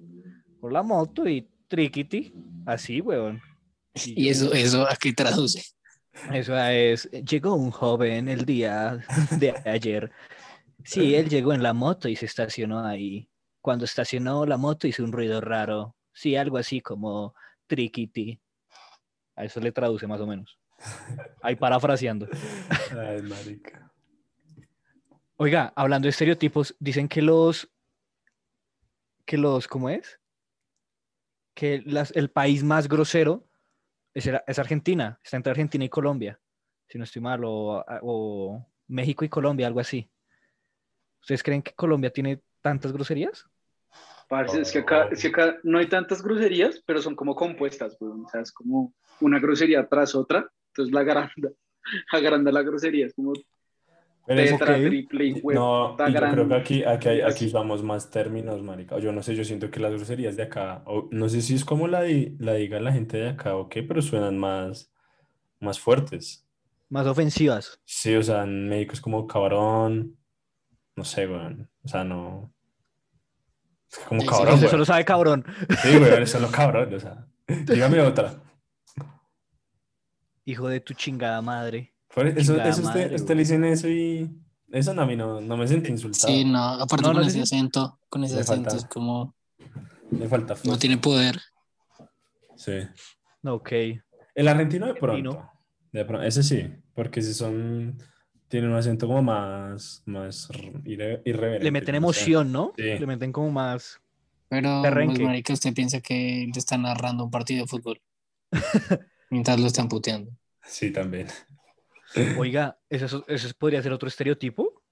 [0.61, 2.33] con la moto y triquiti,
[2.65, 3.41] así, weón.
[4.05, 5.63] y eso, eso, ¿a qué traduce?
[6.33, 9.05] Eso es, llegó un joven el día
[9.39, 10.11] de ayer.
[10.85, 13.29] Sí, él llegó en la moto y se estacionó ahí.
[13.66, 15.96] Cuando estacionó la moto hizo un ruido raro.
[16.12, 17.35] Sí, algo así como
[17.66, 18.40] triquiti.
[19.35, 20.57] A eso le traduce más o menos.
[21.42, 22.29] Ahí parafraseando.
[22.96, 23.92] Ay, marica.
[25.37, 27.68] Oiga, hablando de estereotipos, dicen que los,
[29.24, 30.20] que los, ¿cómo es?
[31.52, 33.48] Que las, el país más grosero
[34.14, 36.40] es Argentina, está entre Argentina y Colombia,
[36.87, 40.09] si no estoy mal, o, o México y Colombia, algo así.
[41.20, 43.44] ¿Ustedes creen que Colombia tiene tantas groserías?
[44.29, 47.97] Parce, es, que acá, es que acá no hay tantas groserías, pero son como compuestas,
[48.01, 48.25] weón.
[48.25, 50.51] O sea, es como una grosería tras otra.
[50.69, 51.51] Entonces la agranda,
[52.12, 53.07] agranda la grosería.
[53.07, 53.33] Es como
[54.27, 55.43] Pero tetra, triple y.
[55.43, 58.99] No, yo creo que aquí, aquí, hay- aquí usamos más términos, marica.
[58.99, 61.65] Yo no sé, yo siento que las groserías de acá, o no sé si es
[61.65, 64.93] como la, di- la diga la gente de acá o qué, pero suenan más,
[65.61, 66.45] más fuertes.
[66.89, 67.81] Más ofensivas.
[67.85, 70.17] Sí, o sea, en México es como cabrón,
[70.97, 71.71] no sé, weón.
[71.85, 72.53] O sea, no.
[74.09, 75.45] Como Sí, cabrón, Eso solo sabe cabrón.
[75.83, 77.27] Sí, güey, eso es lo cabrón, o sea.
[77.49, 78.35] Dígame otra.
[80.45, 81.95] Hijo de tu chingada madre.
[82.15, 84.31] Por eso, Chingada eso usted, madre, usted le dicen eso y
[84.71, 86.33] eso no, a mí no, no me sentí insultado.
[86.33, 89.35] Sí, no, aparte No, con no ese acento, con ese Le acento falta- es como
[90.11, 91.41] Le falta no tiene poder.
[92.57, 92.73] Sí.
[93.45, 93.73] Ok.
[94.35, 95.31] El argentino de pronto.
[95.31, 95.53] Argentino.
[95.93, 96.27] De pronto.
[96.27, 97.99] Ese sí, porque si son.
[98.49, 100.03] Tienen un acento como más.
[100.07, 100.49] más
[100.85, 101.65] irre- irreverente.
[101.65, 102.73] Le meten emoción, ¿no?
[102.77, 102.83] Sí.
[102.99, 104.01] Le meten como más.
[104.49, 108.01] Pero, pues, marica, usted piensa que le está narrando un partido de fútbol
[109.31, 110.31] mientras lo están puteando.
[110.63, 111.27] Sí, también.
[112.39, 114.83] Oiga, ¿eso, eso podría ser otro estereotipo?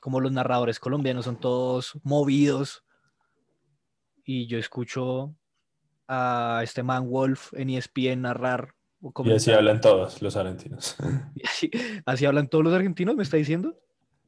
[0.00, 2.84] Como los narradores colombianos son todos movidos.
[4.24, 5.34] Y yo escucho
[6.08, 8.74] a este man Wolf en ESPN narrar.
[9.24, 10.96] Y así hablan todos los argentinos.
[11.44, 11.70] Así,
[12.06, 13.78] así hablan todos los argentinos, ¿me está diciendo?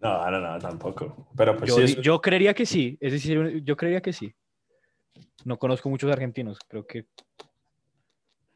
[0.01, 1.29] No, no, no, tampoco.
[1.37, 2.99] Pero pues Yo, sí, creería que sí.
[3.01, 4.35] Es decir, yo creería que sí.
[5.45, 6.59] No conozco muchos argentinos.
[6.69, 7.07] Creo que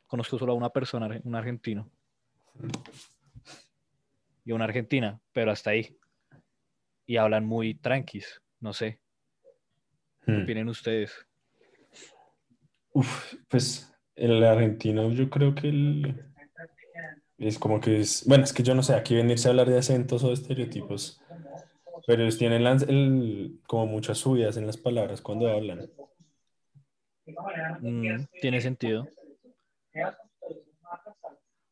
[0.06, 1.90] conozco solo a una persona, un argentino.
[4.44, 5.96] Y una argentina, pero hasta ahí.
[7.06, 8.42] Y hablan muy tranquis.
[8.60, 9.00] No sé.
[10.26, 10.42] ¿Qué Hmm.
[10.42, 11.12] opinen ustedes?
[12.92, 16.24] Uf, pues el argentino, yo creo que el-
[17.38, 18.24] es como que es.
[18.26, 21.20] Bueno, es que yo no sé, aquí venirse a hablar de acentos o de estereotipos.
[22.06, 25.90] Pero ellos tienen el- como muchas subidas en las palabras cuando hablan.
[27.80, 29.08] Mm, tiene sentido.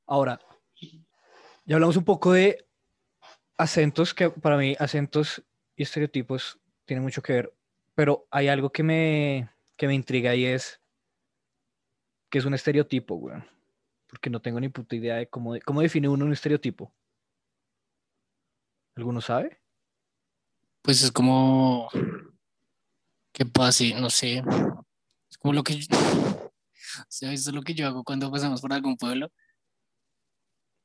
[0.06, 0.40] Ahora,
[1.66, 2.64] ya hablamos un poco de
[3.56, 5.42] acentos, que para mí acentos
[5.76, 7.52] y estereotipos tienen mucho que ver,
[7.94, 10.80] pero hay algo que me, que me intriga y es
[12.30, 13.36] que es un estereotipo, güey.
[14.08, 16.94] Porque no tengo ni puta idea de cómo, cómo define uno un estereotipo.
[18.96, 19.60] ¿Alguno sabe?
[20.82, 21.88] Pues es como
[23.32, 24.42] que pase, no sé.
[25.30, 25.86] Es como lo que yo,
[27.08, 27.40] ¿sabes?
[27.40, 29.30] Eso es lo que yo hago cuando pasamos por algún pueblo.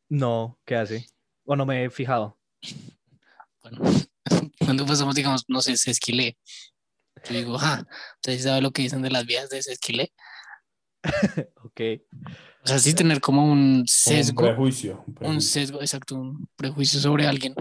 [0.09, 1.07] No, ¿qué hace?
[1.45, 2.37] O no me he fijado.
[3.61, 3.81] Bueno,
[4.59, 6.37] cuando pasamos, digamos, no sé, se esquilé.
[7.23, 7.83] Yo digo, ah,
[8.15, 10.13] ¿ustedes saben lo que dicen de las vías de ese esquilé?
[11.63, 11.81] Ok.
[12.63, 15.03] O sea, sí tener como un sesgo, prejuicio.
[15.21, 17.53] un sesgo, exacto, un prejuicio sobre alguien.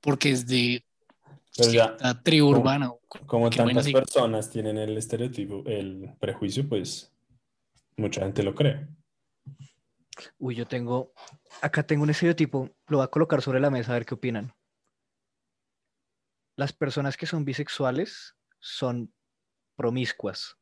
[0.00, 0.84] Porque es de
[1.56, 2.92] Pero ya, la tribu como- urbana.
[3.26, 7.12] como tantas personas tienen el estereotipo, el prejuicio, pues
[7.96, 8.86] mucha gente lo cree.
[10.38, 11.12] Uy, yo tengo,
[11.60, 14.54] acá tengo un estereotipo, lo voy a colocar sobre la mesa a ver qué opinan.
[16.56, 19.12] Las personas que son bisexuales son
[19.76, 20.56] promiscuas.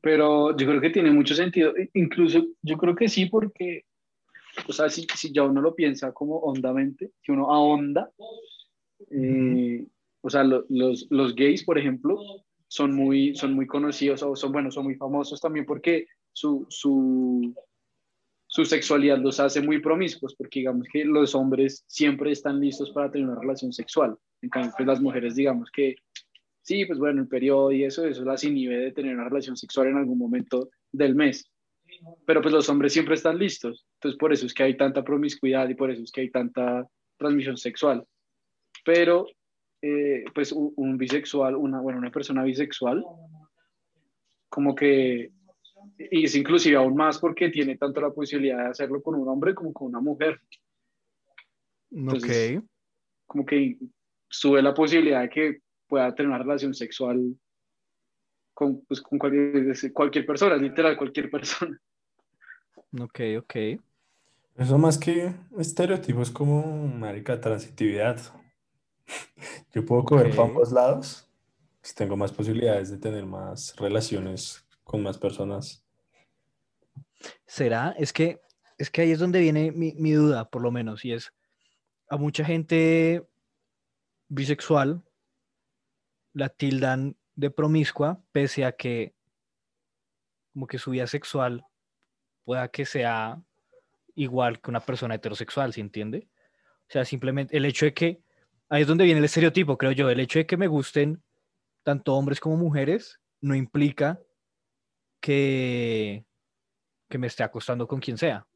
[0.00, 1.72] Pero yo creo que tiene mucho sentido.
[1.94, 3.84] Incluso yo creo que sí, porque,
[4.68, 8.10] o sea, si, si ya uno lo piensa como hondamente, si uno ahonda,
[9.10, 9.86] eh,
[10.20, 12.18] o sea, lo- los, los gays, por ejemplo,
[12.68, 17.54] son muy, son muy conocidos o son, bueno, son muy famosos también porque su, su,
[18.46, 23.10] su sexualidad los hace muy promiscuos, porque digamos que los hombres siempre están listos para
[23.10, 24.16] tener una relación sexual.
[24.40, 25.94] En cambio, pues las mujeres, digamos que
[26.62, 29.88] Sí, pues bueno, el periodo y eso, eso las inhibe de tener una relación sexual
[29.88, 31.50] en algún momento del mes.
[32.24, 33.84] Pero pues los hombres siempre están listos.
[33.94, 36.86] Entonces por eso es que hay tanta promiscuidad y por eso es que hay tanta
[37.16, 38.06] transmisión sexual.
[38.84, 39.26] Pero
[39.80, 43.04] eh, pues un, un bisexual, una, bueno, una persona bisexual,
[44.48, 45.32] como que,
[45.98, 49.54] y es inclusive aún más porque tiene tanto la posibilidad de hacerlo con un hombre
[49.54, 50.40] como con una mujer.
[51.90, 52.64] Entonces, ok.
[53.26, 53.78] Como que
[54.28, 55.58] sube la posibilidad de que
[55.92, 57.38] pueda tener una relación sexual
[58.54, 61.78] con, pues, con cualquier, cualquier persona, literal, cualquier persona.
[62.98, 63.54] Ok, ok.
[64.56, 68.18] Eso más que estereotipo es como, marica, transitividad.
[69.74, 70.48] Yo puedo coger para Ok.
[70.48, 71.30] ambos lados,
[71.82, 75.84] pues tengo más posibilidades de tener más relaciones con más personas.
[77.44, 77.94] ¿Será?
[77.98, 78.40] Es que,
[78.78, 81.34] es que ahí es donde viene mi, mi duda, por lo menos, y es
[82.08, 83.28] a mucha gente
[84.28, 85.02] bisexual
[86.32, 89.14] la tildan de promiscua, pese a que
[90.52, 91.64] como que su vida sexual
[92.44, 93.42] pueda que sea
[94.14, 96.28] igual que una persona heterosexual, ¿se entiende?
[96.88, 98.22] O sea, simplemente el hecho de que,
[98.68, 101.22] ahí es donde viene el estereotipo, creo yo, el hecho de que me gusten
[101.82, 104.20] tanto hombres como mujeres no implica
[105.20, 106.24] que,
[107.08, 108.46] que me esté acostando con quien sea.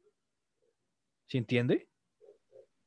[1.27, 1.89] ¿Se entiende?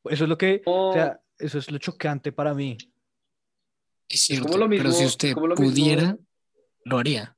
[0.04, 2.78] Eso es lo que, o sea, eso es lo chocante para mí.
[4.10, 6.16] Es cierto, como lo pero si mismo- usted como lo mismo- pudiera,
[6.84, 7.36] lo haría.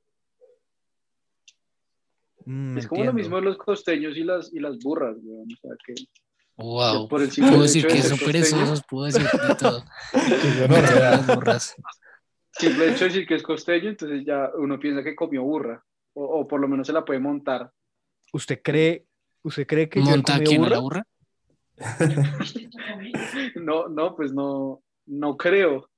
[2.45, 5.47] Mm, Es como lo mismo de los costeños y las, y las burras, weón.
[5.53, 5.93] O sea, que
[6.57, 7.07] Wow.
[7.07, 9.83] por el Puedo hecho decir de que ser son perezosos, puedo decir de todo.
[10.11, 11.11] Qué gonorrea.
[11.11, 11.75] Las burras.
[12.51, 15.83] simple hecho de decir que es costeño, entonces ya uno piensa que comió burra.
[16.15, 17.71] O, o por lo menos se la puede montar.
[18.33, 19.05] ¿Usted cree,
[19.43, 20.75] usted cree que yo ¿Monta comido quién a burra?
[20.75, 21.07] la burra?
[23.55, 25.89] No, no, pues no, no creo.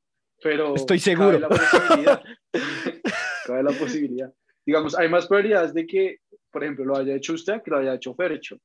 [0.45, 1.39] Pero Estoy seguro.
[1.39, 2.23] Cabe la posibilidad.
[3.47, 4.33] cabe la posibilidad.
[4.63, 6.19] Digamos, hay más probabilidades de que,
[6.51, 8.59] por ejemplo, lo haya hecho usted que lo haya hecho Fercho.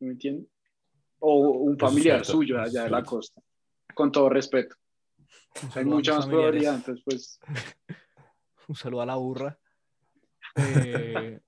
[0.00, 0.46] ¿Me entiende?
[1.20, 3.40] O un Eso es familiar cierto, suyo allá de la costa.
[3.94, 4.76] Con todo respeto.
[5.74, 6.28] Hay mucha más familiares.
[6.28, 6.74] probabilidad.
[6.74, 7.40] Entonces, pues,
[8.68, 9.58] Un saludo a la burra.
[10.58, 11.40] Eh,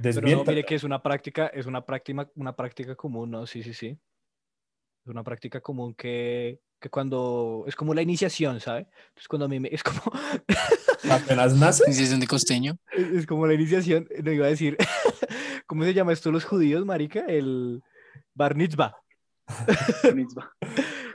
[0.00, 3.46] pero no, mire que es una práctica, es una práctica, una práctica común, ¿no?
[3.46, 3.98] Sí, sí, sí.
[5.04, 8.86] Es una práctica común que, que cuando es como la iniciación, ¿sabe?
[9.08, 10.00] Entonces cuando a mí me, es como,
[11.10, 11.84] Apenas nace.
[11.86, 12.76] Iniciación de costeño.
[12.96, 14.76] es es como la iniciación, no iba a decir,
[15.66, 17.24] ¿cómo se llama esto los judíos, marica?
[17.26, 17.82] El
[18.34, 18.94] bar mitzvah.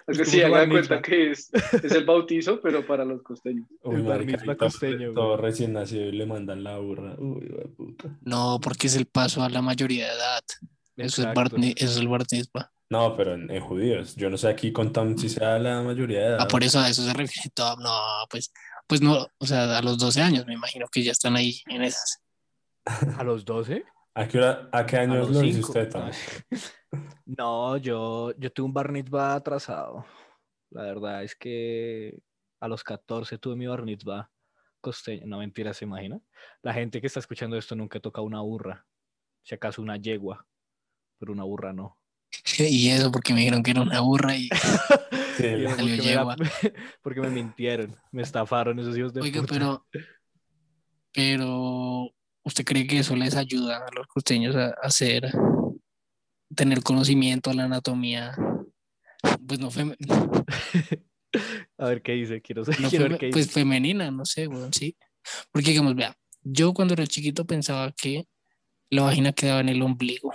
[0.09, 3.03] Es que sí, un haga de bar cuenta que es, es el bautizo, pero para
[3.03, 3.67] los costeños.
[3.83, 5.41] Uy, El bar mitzvah costeño, Todo güey.
[5.41, 7.15] recién nacido y le mandan la burra.
[7.17, 8.17] Uy, hijo de puta.
[8.21, 10.43] No, porque es el paso a la mayoría de edad.
[10.97, 11.27] Eso es,
[11.77, 12.71] eso es el Bar Mitzvah.
[12.89, 14.15] No, pero en, en judíos.
[14.15, 16.37] Yo no sé aquí con Tom si sea la mayoría de edad.
[16.41, 17.51] Ah, por eso a eso se refiere.
[17.79, 18.51] No, pues,
[18.87, 21.83] pues no, o sea, a los 12 años me imagino que ya están ahí en
[21.83, 22.21] esas.
[23.17, 23.83] ¿A los 12?
[24.13, 26.09] ¿A qué, hora- a qué A años los lo usted, Tom?
[27.25, 30.05] No, yo, yo tuve un bar mitzvah atrasado.
[30.71, 32.17] La verdad es que
[32.61, 34.29] a los 14 tuve mi bar mitzvah
[34.79, 35.27] costeño.
[35.27, 36.19] No, mentira, ¿se imagina?
[36.61, 38.85] La gente que está escuchando esto nunca toca una burra.
[39.43, 40.45] Si acaso una yegua,
[41.19, 41.97] pero una burra no.
[42.59, 44.49] Y eso porque me dijeron que era una burra y
[45.37, 46.35] Sí, Y porque, me la-
[47.03, 49.53] porque me mintieron, me estafaron esos hijos de Oiga, puta.
[49.53, 49.85] pero,
[51.13, 52.09] pero,
[52.43, 55.31] ¿usted cree que eso les ayuda a los costeños a a hacer,
[56.55, 58.35] tener conocimiento a la anatomía?
[59.47, 59.95] Pues no, fem-
[61.77, 63.59] A ver qué dice, quiero, saber- no quiero fem- ver qué pues dice.
[63.59, 64.95] femenina, no sé, weón, sí.
[65.51, 68.25] Porque digamos, vea, yo cuando era chiquito pensaba que
[68.89, 70.31] la vagina quedaba en el ombligo.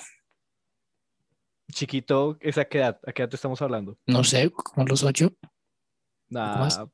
[1.73, 3.01] Chiquito, ¿esa qué edad?
[3.07, 3.99] ¿A qué edad te estamos hablando?
[4.07, 5.33] No sé, como los ocho,
[6.29, 6.79] más?
[6.79, 6.87] Nah,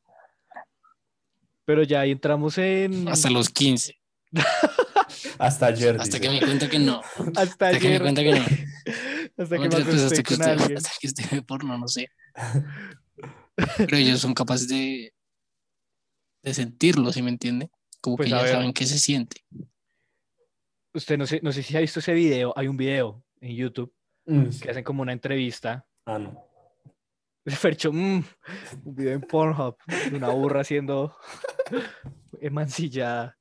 [1.65, 3.09] Pero ya ahí entramos en...
[3.09, 3.95] hasta los 15.
[5.39, 5.97] Hasta ayer.
[5.97, 6.21] Hasta dice.
[6.21, 7.01] que me di cuenta que no.
[7.35, 8.45] Hasta Hasta que me cuenta que no.
[9.39, 12.09] Hasta que mentiras, pues, hasta que usted, hasta que usted ve porno, no sé.
[13.77, 15.15] Pero ellos son capaces de,
[16.43, 17.71] de sentirlo, ¿sí me entiende?
[18.01, 18.53] Como Pues, que ya ver.
[18.53, 19.45] saben qué se siente.
[20.93, 22.53] Usted no sé, no sé si ha visto ese video.
[22.57, 23.93] Hay un video en YouTube
[24.29, 24.61] Mm, sí.
[24.63, 25.87] que hacen como una entrevista.
[26.07, 26.45] Ah, no.
[27.47, 28.23] Fercho, mm,
[28.85, 29.77] un video en Pornhub
[30.11, 31.17] de una burra haciendo
[32.41, 33.37] emancillada.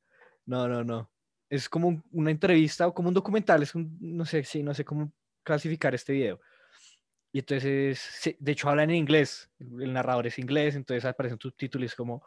[0.46, 1.12] No, no, no.
[1.50, 3.64] Es como un- una entrevista o como un documental.
[3.64, 5.12] Es un, no sé, sí, no sé cómo
[5.44, 6.40] clasificar este video.
[7.34, 9.50] Y entonces, de hecho, hablan en inglés.
[9.60, 12.24] El el narrador es inglés, entonces aparecen subtítulos como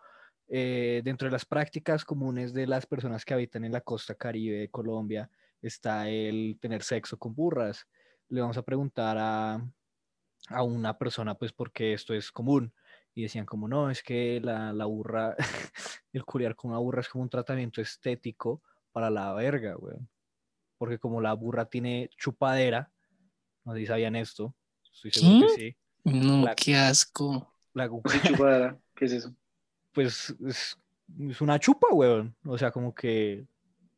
[0.49, 4.59] eh, dentro de las prácticas comunes de las personas que habitan en la costa caribe
[4.59, 5.31] de Colombia
[5.62, 7.87] está el tener sexo con burras.
[8.31, 9.61] Le vamos a preguntar a,
[10.49, 12.73] a una persona, pues, porque esto es común.
[13.14, 15.35] Y decían como, no, es que la, la burra,
[16.12, 18.62] el culiar con una burra es como un tratamiento estético
[18.93, 20.09] para la verga, weón.
[20.79, 22.90] Porque como la burra tiene chupadera,
[23.64, 24.55] no sé si sabían esto,
[24.93, 25.77] estoy seguro que sí.
[26.05, 27.53] No, La- qué asco.
[27.75, 28.79] La, gu- ¿Qué chupadera?
[28.95, 29.35] ¿Qué es eso?
[29.93, 30.79] pues es,
[31.19, 32.35] es una chupa, weón.
[32.45, 33.45] O sea, como que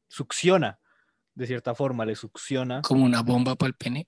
[0.09, 0.79] succiona,
[1.35, 2.83] de cierta forma, le succiona.
[2.83, 4.07] Como una bomba para el pene.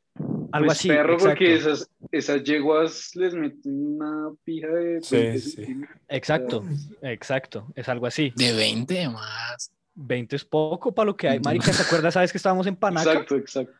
[0.52, 0.88] Algo Pues así.
[0.88, 1.72] perro, porque exacto.
[1.72, 5.50] esas, esas yeguas les meten una pija de Sí, 20 sí.
[5.50, 5.98] centímetros.
[6.08, 6.64] Exacto,
[7.02, 8.32] exacto, es algo así.
[8.36, 9.72] De 20 más.
[9.94, 11.40] 20 es poco para lo que hay.
[11.40, 12.14] Marica, ¿te acuerdas?
[12.14, 13.10] ¿Sabes que estábamos en Panaca?
[13.12, 13.72] Exacto, exacto.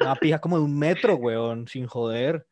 [0.00, 2.46] Una pija como de un metro, weón, sin joder.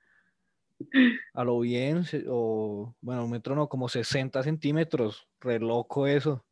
[1.35, 5.29] A lo bien, o bueno, un metro no, como 60 centímetros.
[5.41, 6.45] Re loco eso.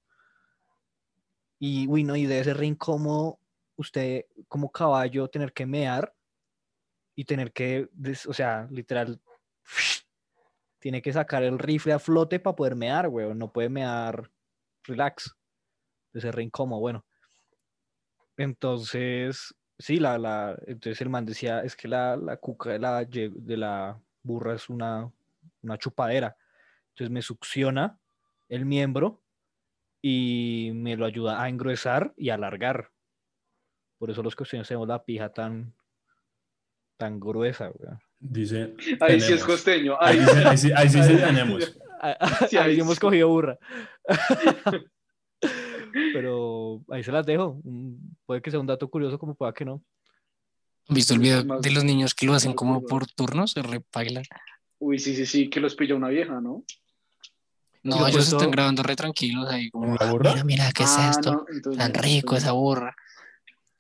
[1.59, 3.39] Y, uy, no, y debe ser re incómodo
[3.77, 6.13] usted como caballo tener que mear
[7.15, 7.89] y tener que,
[8.29, 9.21] o sea, literal,
[10.79, 13.39] tiene que sacar el rifle a flote para poder mear, weón.
[13.39, 14.31] No puede mear
[14.85, 15.35] relax.
[16.13, 17.05] Debe ser re incómodo, bueno.
[18.37, 23.05] Entonces, sí, la, la, entonces el man decía, es que la, la cuca de la,
[23.05, 25.11] de la burra es una,
[25.63, 26.37] una chupadera.
[26.91, 27.99] Entonces me succiona
[28.49, 29.23] el miembro
[30.03, 32.93] y me lo ayuda a engruesar y alargar.
[33.99, 35.73] Por eso los costeños tenemos la pija tan,
[36.97, 37.99] tan gruesa, weón.
[38.19, 38.75] Dice.
[39.01, 39.97] Ahí sí es costeño.
[40.01, 41.77] Ahí, Ahí, ahí sí, ahí sí, sí tenemos.
[42.01, 42.17] Ah,
[42.49, 43.01] Sí, ahí ahí hemos sí.
[43.01, 43.59] cogido burra.
[46.13, 47.61] pero ahí se las dejo.
[48.27, 49.83] Puede que sea un dato curioso, como pueda que no.
[50.89, 53.53] ¿Han visto el Sí, video de los niños que lo hacen como por turnos?
[53.53, 54.23] Se repaila.
[54.79, 56.65] Uy, sí, sí, sí, que los pilla una vieja, ¿no?
[57.83, 60.31] No, ellos están grabando re tranquilos ahí como, ¿Con la "Ah, burra?
[60.33, 61.33] mira, mira, ¿qué es Ah, esto?
[61.33, 62.97] no, entonces Tan rico entonces esa burra.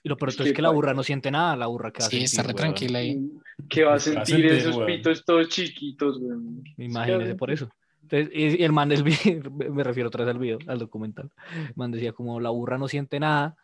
[0.07, 2.09] Y lo peor es que la burra no siente nada, la burra que va a
[2.11, 2.75] Sí, está sentir, re weón.
[2.75, 3.31] tranquila ahí.
[3.69, 4.87] ¿Qué va a Va a sentir esos weón.
[4.87, 6.39] pitos todos chiquitos, güey?
[6.79, 7.69] Imagínese por eso.
[8.03, 9.03] Entonces, y, y el man del
[9.43, 11.33] video, me refiero otra vez al video, al documental.
[11.57, 13.57] El man decía como la burra no siente nada,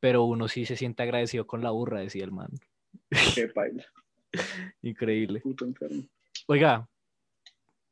[0.00, 2.48] pero uno sí se siente agradecido con la burra, decía el man.
[3.36, 3.84] Qué paila,
[4.82, 5.38] Increíble.
[5.42, 6.02] puto enfermo.
[6.48, 6.88] Oiga,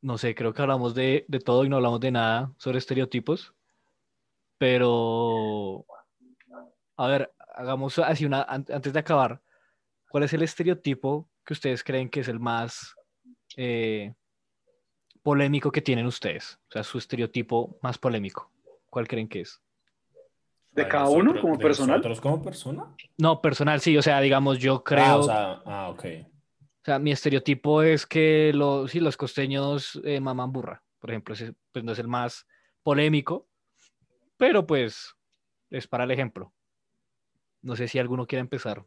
[0.01, 3.53] no sé, creo que hablamos de, de todo y no hablamos de nada sobre estereotipos,
[4.57, 5.85] pero
[6.97, 9.41] a ver, hagamos así una, an- antes de acabar,
[10.09, 12.95] ¿cuál es el estereotipo que ustedes creen que es el más
[13.57, 14.13] eh,
[15.23, 16.59] polémico que tienen ustedes?
[16.69, 18.51] O sea, su estereotipo más polémico.
[18.89, 19.61] ¿Cuál creen que es?
[20.71, 21.97] ¿De cada uno como de personal?
[21.97, 22.95] ¿Nosotros como persona?
[23.17, 26.05] No, personal, sí, o sea, digamos, yo creo, Ah, o sea, ah, ok.
[26.99, 31.83] mi estereotipo es que los, sí, los costeños eh, maman burra, por ejemplo, ese pues
[31.83, 32.45] no es el más
[32.83, 33.47] polémico,
[34.37, 35.15] pero pues
[35.69, 36.53] es para el ejemplo.
[37.65, 38.85] No sé si alguno quiere empezar.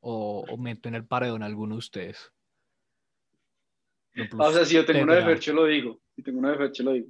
[0.00, 2.32] O, o meto en el paredón a alguno de ustedes.
[4.14, 5.24] No, Ah, o sea, si yo tengo una de.
[5.24, 6.00] Fercho, lo digo.
[6.14, 7.08] Si tengo una de Fercho, lo digo.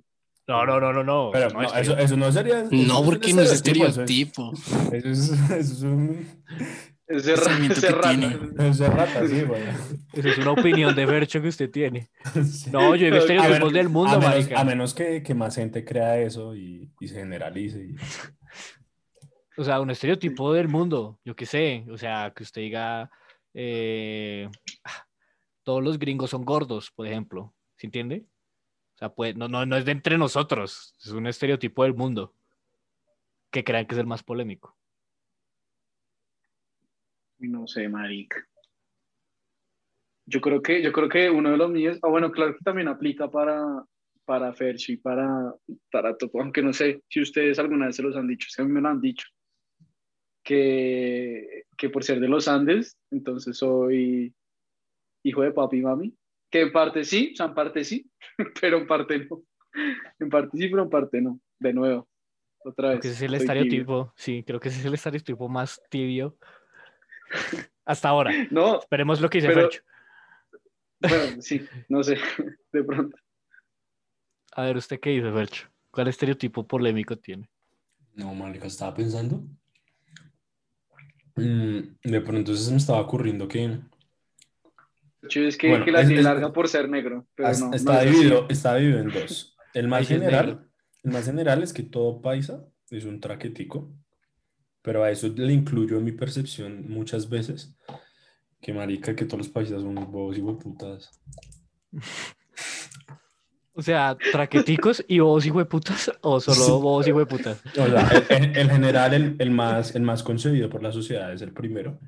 [0.48, 1.30] no, no, no, no, no.
[1.32, 2.64] Pero no, no, es que- eso, eso no sería.
[2.70, 4.96] No, porque no es estereotipo, estereotipo.
[4.96, 6.26] Eso es, eso es un.
[7.08, 9.62] Ese, es rata, sí, güey.
[10.14, 12.08] Eso es una opinión de Bercho que usted tiene.
[12.42, 12.70] Sí.
[12.70, 16.18] No, yo he visto del mundo, a menos, a menos que, que más gente crea
[16.18, 17.84] eso y, y se generalice.
[17.84, 17.96] y-
[19.56, 23.10] O sea, un estereotipo del mundo, yo qué sé, o sea, que usted diga,
[23.52, 24.48] eh,
[24.84, 25.06] ah,
[25.62, 28.24] todos los gringos son gordos, por ejemplo, ¿se entiende?
[28.94, 32.34] O sea, pues, no, no, no es de entre nosotros, es un estereotipo del mundo
[33.50, 34.76] que crean que es el más polémico.
[37.38, 38.46] No sé, marica.
[40.24, 42.88] Yo creo que, yo creo que uno de los míos, ah, bueno, claro que también
[42.88, 43.84] aplica para,
[44.24, 45.54] para Fercho y para,
[45.90, 48.64] para Topo, aunque no sé si ustedes alguna vez se los han dicho, que a
[48.64, 49.26] mí me lo han dicho,
[50.42, 54.34] que, que por ser de los Andes, entonces soy
[55.24, 56.14] hijo de papi y mami,
[56.50, 58.10] que en parte sí, o sea, en parte sí,
[58.60, 59.42] pero en parte no.
[60.18, 61.40] En parte sí, pero en parte no.
[61.58, 62.08] De nuevo,
[62.64, 63.00] otra vez.
[63.00, 63.42] Creo que ese es el tibio.
[63.54, 66.36] estereotipo, sí, creo que ese es el estereotipo más tibio
[67.84, 68.32] hasta ahora.
[68.50, 69.82] No, Esperemos lo que dice Pero- Fercho.
[71.00, 72.18] bueno, sí, no sé,
[72.72, 73.16] de pronto.
[74.54, 75.68] A ver, ¿usted qué dice, Fercho?
[75.90, 77.48] ¿Cuál estereotipo polémico tiene?
[78.14, 79.42] No, marica, estaba pensando.
[81.36, 83.78] Mm, de pronto se me estaba ocurriendo que
[85.28, 87.68] Yo es que, Bueno, que la es- tiene es- larga por ser negro, pero no,
[87.68, 88.16] no está, es así.
[88.18, 89.56] dividido, está dividido en dos.
[89.72, 90.68] El más general,
[91.04, 93.90] el más general es que todo paisa es un traquetico,
[94.82, 97.74] pero a eso le incluyo en mi percepción muchas veces
[98.60, 101.10] que marica, que todos los paisas son bobos y hueputas.
[103.74, 107.62] O sea, traqueticos y bobos y hueputas, o solo bobos y hueputas.
[107.78, 111.52] O sea, el general, el, el más, el más concebido por la sociedad es el
[111.52, 111.98] primero.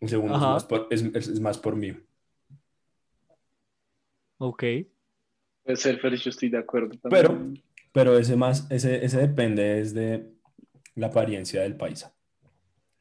[0.00, 1.92] El segundo es más, por, es- es- es más por mí.
[4.38, 4.64] Ok.
[5.64, 6.98] Puede ser, pero yo estoy de acuerdo.
[7.08, 7.62] Pero, también.
[7.92, 10.32] pero ese, más, ese, ese depende es de
[10.96, 12.12] la apariencia del paisa.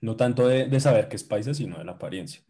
[0.01, 2.41] No tanto de, de saber que es paisa, sino de la apariencia.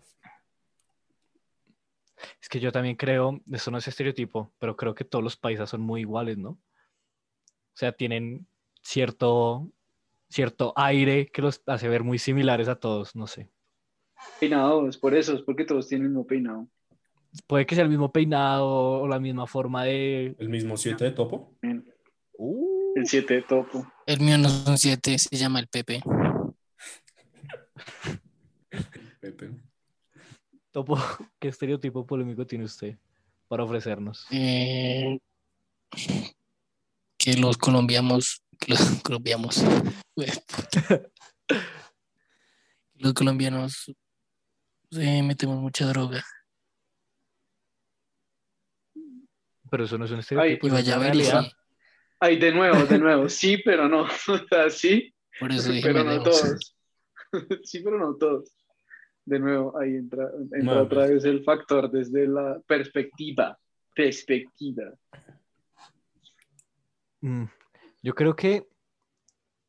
[2.41, 5.69] Es que yo también creo, eso no es estereotipo, pero creo que todos los paisas
[5.69, 6.49] son muy iguales, ¿no?
[6.49, 8.47] O sea, tienen
[8.81, 9.71] cierto,
[10.29, 13.49] cierto aire que los hace ver muy similares a todos, no sé.
[14.39, 16.67] Peinado, es por eso, es porque todos tienen el mismo peinado.
[17.47, 20.35] Puede que sea el mismo peinado o la misma forma de...
[20.37, 21.55] El mismo 7 de topo.
[22.33, 23.87] Uh, El 7 de topo.
[24.05, 26.01] El mío no son siete, se llama el Pepe.
[26.01, 26.11] Pepe.
[30.71, 30.95] Topo,
[31.39, 32.97] ¿qué estereotipo polémico tiene usted
[33.47, 34.25] para ofrecernos?
[34.31, 35.19] Eh,
[37.17, 39.63] que los colombianos, que los colombianos,
[42.95, 43.91] los colombianos
[44.91, 46.23] eh, metemos mucha droga.
[49.69, 50.67] Pero eso no es un estereotipo.
[50.67, 51.43] Y eso es vaya realidad.
[51.43, 51.51] sí,
[52.19, 53.29] Ay, de nuevo, de nuevo.
[53.29, 54.03] Sí, pero no.
[54.03, 56.75] O sea, sí, por eso dije pero no todos.
[57.63, 58.53] Sí, pero no todos.
[59.31, 63.57] De nuevo, ahí entra, entra No, otra vez el factor desde la perspectiva.
[63.95, 64.91] Perspectiva.
[67.21, 67.45] Mm,
[68.03, 68.67] Yo creo que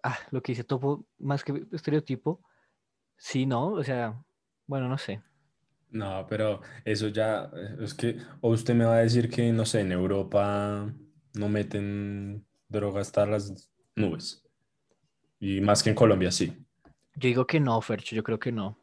[0.03, 2.41] ah, lo que dice Topo, más que estereotipo,
[3.17, 3.69] sí, ¿no?
[3.69, 4.21] O sea,
[4.67, 5.23] bueno, no sé.
[5.91, 7.49] No, pero eso ya
[7.81, 10.93] es que, o usted me va a decir que, no sé, en Europa
[11.35, 14.45] no meten droga está a las nubes.
[15.39, 16.53] Y más que en Colombia, sí.
[17.15, 18.82] Yo digo que no, Fercho, yo creo que no.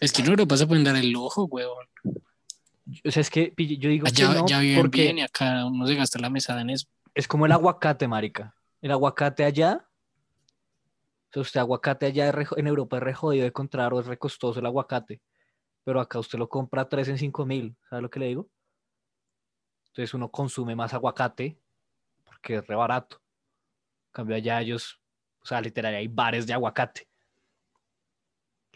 [0.00, 1.86] Es que en Europa se pueden dar el lujo, huevón.
[3.04, 5.64] O sea, es que yo digo Allá que no ya viven porque bien y acá
[5.66, 6.86] uno se gasta la mesada en eso.
[7.14, 8.54] es como el aguacate, marica.
[8.82, 9.88] El aguacate allá,
[11.30, 14.18] o sea, usted aguacate allá en Europa es re jodido de encontrar o es re
[14.18, 15.22] costoso el aguacate.
[15.84, 18.48] Pero acá usted lo compra a 3 en 5 mil, ¿sabe lo que le digo?
[19.88, 21.58] Entonces uno consume más aguacate
[22.24, 23.22] porque es re barato.
[24.08, 25.00] En cambio allá ellos,
[25.40, 27.08] o sea, literal, hay bares de aguacate.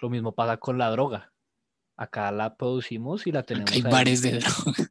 [0.01, 1.33] Lo mismo pasa con la droga.
[1.97, 3.71] Acá la producimos y la tenemos.
[3.71, 3.93] Acá hay ahí.
[3.93, 4.91] bares de droga.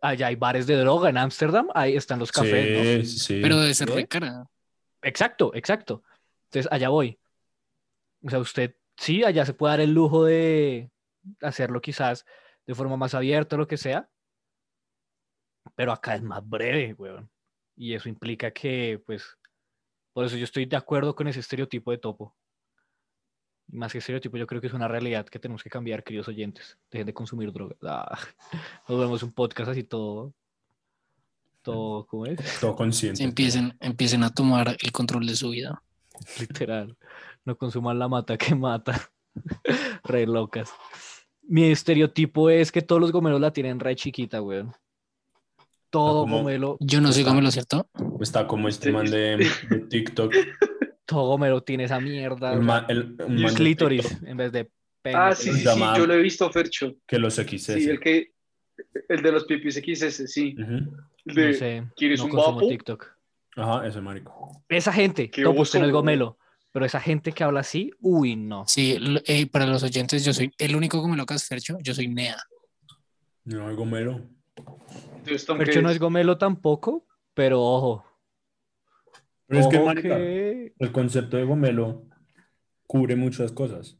[0.00, 2.82] Allá hay bares de droga en Ámsterdam, ahí están los cafés, ¿no?
[2.82, 3.40] sí, sí, sí.
[3.42, 3.94] Pero debe ser ¿Eh?
[3.94, 4.46] re cara.
[5.02, 6.02] Exacto, exacto.
[6.44, 7.18] Entonces, allá voy.
[8.22, 10.90] O sea, usted sí, allá se puede dar el lujo de
[11.40, 12.24] hacerlo quizás
[12.66, 14.08] de forma más abierta o lo que sea,
[15.74, 17.30] pero acá es más breve, weón.
[17.76, 19.36] Y eso implica que, pues,
[20.12, 22.34] por eso yo estoy de acuerdo con ese estereotipo de topo.
[23.68, 26.28] Y Más que estereotipo, yo creo que es una realidad que tenemos que cambiar, queridos
[26.28, 26.78] oyentes.
[26.90, 27.78] Dejen de consumir drogas.
[27.82, 28.18] Ah,
[28.88, 30.32] nos vemos un podcast así todo.
[31.62, 32.38] Todo, ¿cómo es?
[32.60, 33.24] Todo consciente.
[33.24, 35.82] Empiecen, empiecen a tomar el control de su vida.
[36.40, 36.96] Literal.
[37.44, 39.10] No consuman la mata que mata.
[40.04, 40.70] re locas.
[41.42, 44.72] Mi estereotipo es que todos los gomelos la tienen re chiquita, weón.
[45.90, 47.88] Todo como- gomelo, Yo no soy gomelo, ¿cierto?
[48.20, 49.36] Está como este man de,
[49.70, 50.32] de TikTok.
[51.06, 52.52] Todo gomelo tiene esa mierda.
[52.52, 53.16] El man- el-
[53.54, 54.70] clítoris en vez de
[55.02, 55.16] pene.
[55.18, 56.94] Ah, sí, sí, sí, yo lo he visto, Fercho.
[57.06, 57.74] Que los XS.
[57.80, 58.32] Sí, el que,
[59.08, 60.54] el de los pipis XS, sí.
[60.60, 60.72] Ujú.
[60.74, 60.90] El
[61.24, 61.84] No de, sé.
[61.96, 62.68] ¿quieres no un vapo?
[62.68, 63.06] TikTok.
[63.56, 64.62] Ajá, ese marico.
[64.68, 66.38] Esa gente, Qué topo, usted no es oso, gomelo.
[66.72, 68.64] Pero esa gente que habla así, uy, no.
[68.66, 72.08] Sí, eh, para los oyentes, yo soy el único gomelo que has Fercho, yo soy
[72.08, 72.36] Nea.
[73.44, 74.20] No, el gomelo.
[75.16, 75.94] Entonces, ¿Tom Fercho no es?
[75.96, 78.04] es gomelo tampoco, pero ojo.
[79.48, 82.04] Pero es que, marica, que- el concepto de gomelo
[82.86, 83.96] cubre muchas cosas.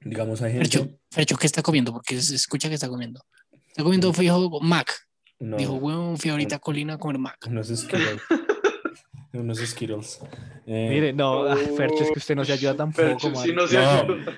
[0.00, 0.68] Digamos, hay gente.
[0.68, 1.92] Fercho, Fercho, ¿qué está comiendo?
[1.92, 3.20] Porque se escucha que está comiendo.
[3.68, 4.92] Está comiendo, fijo, Mac.
[5.38, 7.36] No, Dijo, huevón, fui ahorita a Colina a comer Mac.
[7.48, 8.20] unos Skittles.
[9.32, 10.20] unos Skittles.
[10.66, 13.56] Eh, Mire, no, ah, Fercho, es que usted no se ayuda tampoco, Fercho, sí, marica.
[13.62, 13.90] no se No.
[13.90, 14.36] ayuda, no.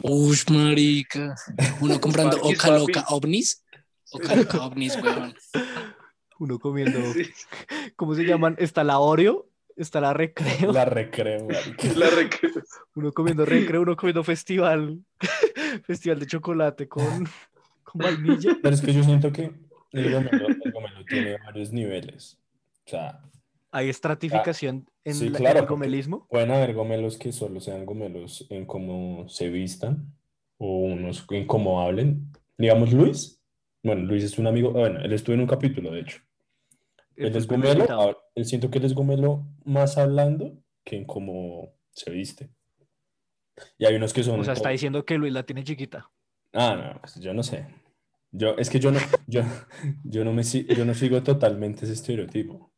[0.06, 1.34] Ush, marica.
[1.80, 3.64] Uno comprando Oca Loca ovnis.
[4.12, 5.34] Oca Loca ovnis, huevón.
[6.38, 6.98] Uno comiendo.
[7.14, 7.24] Sí,
[7.96, 8.56] ¿Cómo se llaman?
[8.58, 10.72] Está la Oreo, está la Recreo.
[10.72, 12.50] La recreo, la recreo.
[12.96, 15.00] Uno comiendo Recreo, uno comiendo Festival.
[15.84, 17.26] Festival de chocolate con,
[17.82, 18.56] con vainilla.
[18.62, 19.52] Pero es que yo siento que
[19.92, 22.38] el gomelo, el gomelo tiene varios niveles.
[22.86, 23.20] O sea,
[23.72, 26.26] Hay estratificación en, sí, la- en claro, el gomelismo.
[26.28, 30.12] pueden haber gomelos que solo sean gomelos en cómo se vistan
[30.58, 32.30] o unos en cómo hablen.
[32.58, 33.40] Digamos, Luis.
[33.84, 34.70] Bueno, Luis es un amigo.
[34.72, 36.18] Bueno, él estuvo en un capítulo, de hecho.
[37.16, 37.88] Él Esto es gomelo.
[37.90, 42.50] ahora, Él siento que él es gomelo más hablando que en cómo se viste.
[43.78, 44.40] Y hay unos que son.
[44.40, 46.10] O sea, está diciendo que Luis la tiene chiquita.
[46.54, 47.66] Ah, no, pues yo no sé.
[48.32, 49.42] Yo, es que yo no, yo,
[50.04, 52.72] yo no me yo no sigo totalmente ese estereotipo.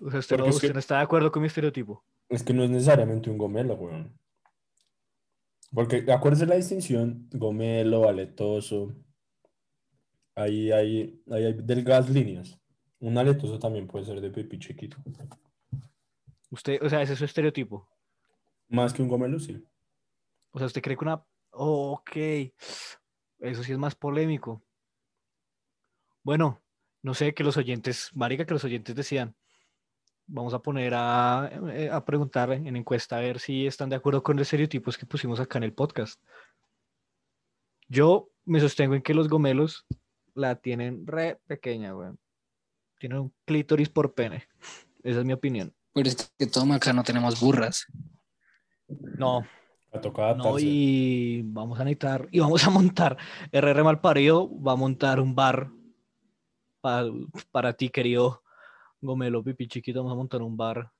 [0.00, 2.04] O sea, usted, no, usted que- no está de acuerdo con mi estereotipo.
[2.28, 4.16] Es que no es necesariamente un gomelo, weón.
[5.72, 8.94] Porque acuérdese la distinción, gomelo, aletoso.
[10.36, 12.58] Ahí hay, ahí hay delgadas líneas.
[13.00, 14.98] Un aletoso también puede ser de pipí chiquito.
[16.50, 17.88] Usted, o sea, ese es su estereotipo.
[18.68, 19.64] Más que un gomelo, sí.
[20.50, 21.24] O sea, usted cree que una.
[21.52, 22.16] Oh, ok.
[23.38, 24.62] Eso sí es más polémico.
[26.22, 26.62] Bueno,
[27.02, 29.34] no sé, que los oyentes, marica, que los oyentes decían.
[30.26, 34.22] Vamos a poner a, eh, a preguntar en encuesta a ver si están de acuerdo
[34.22, 36.20] con los estereotipos que pusimos acá en el podcast.
[37.88, 39.86] Yo me sostengo en que los gomelos
[40.36, 42.18] la tienen re pequeña, weón.
[42.98, 44.46] Tienen un clítoris por pene.
[45.02, 45.74] Esa es mi opinión.
[45.92, 47.86] Pero es que toma, acá no tenemos burras.
[48.88, 49.46] No,
[49.92, 53.16] A tocar No, y vamos a necesitar, y vamos a montar,
[53.50, 55.70] RR Malparido va a montar un bar
[56.80, 57.06] pa-
[57.50, 58.42] para ti, querido
[59.00, 60.92] Gomelo Pipi Chiquito, vamos a montar un bar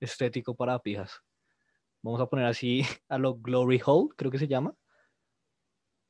[0.00, 1.20] estético para pijas.
[2.02, 4.74] Vamos a poner así a lo Glory Hole, creo que se llama.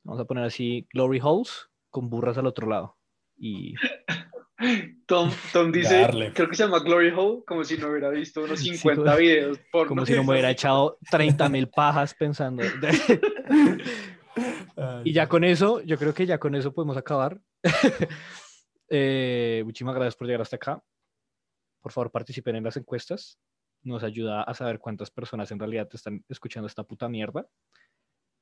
[0.03, 2.97] Vamos a poner así Glory Holes con burras al otro lado.
[3.37, 3.75] Y
[5.05, 6.33] Tom, Tom dice, Darle.
[6.33, 9.17] creo que se llama Glory Hole, como si no hubiera visto unos Sí, 50 como-
[9.17, 12.63] videos por como si no me hubiera echado 30 mil pajas pensando.
[14.77, 17.39] Ay, Y ya con eso, yo creo que ya con eso podemos acabar.
[18.93, 20.83] Eh, muchísimas gracias por llegar hasta acá.
[21.81, 23.39] Por favor, participen en las encuestas.
[23.83, 27.47] Nos ayuda a saber cuántas personas en realidad están escuchando esta puta mierda.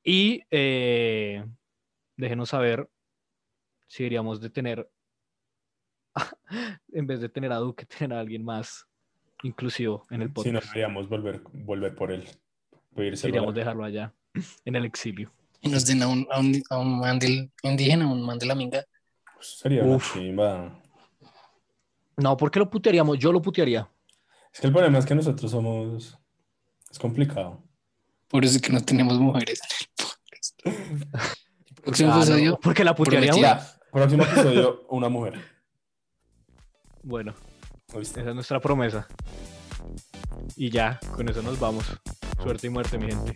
[0.02, 1.44] Y eh,
[2.16, 2.88] déjenos saber
[3.90, 4.88] si deberíamos de tener
[6.92, 8.86] en vez de tener a Duque, tener a alguien más
[9.42, 10.66] inclusivo en el Si no, podcast.
[10.68, 12.28] deberíamos volver, volver por él.
[12.92, 14.14] Deberíamos dejarlo allá,
[14.64, 15.32] en el exilio.
[15.60, 18.38] Y nos den a un, a un, a un man del indígena, a un man
[18.38, 18.84] de la minga.
[19.40, 20.14] Sería una Uf.
[20.14, 20.80] chimba.
[22.16, 23.18] No, ¿por qué lo putearíamos?
[23.18, 23.90] Yo lo putearía.
[24.52, 26.16] Es que el problema es que nosotros somos...
[26.90, 27.62] Es complicado.
[28.28, 29.60] Por eso es que no tenemos mujeres
[29.96, 30.60] podcast.
[31.82, 33.79] Ah, no, episodio, porque la putearíamos.
[33.92, 35.40] Próximo episodio, una mujer.
[37.02, 37.34] Bueno,
[38.00, 39.08] esa es nuestra promesa.
[40.56, 41.84] Y ya, con eso nos vamos.
[42.42, 43.32] Suerte y muerte, mi gente.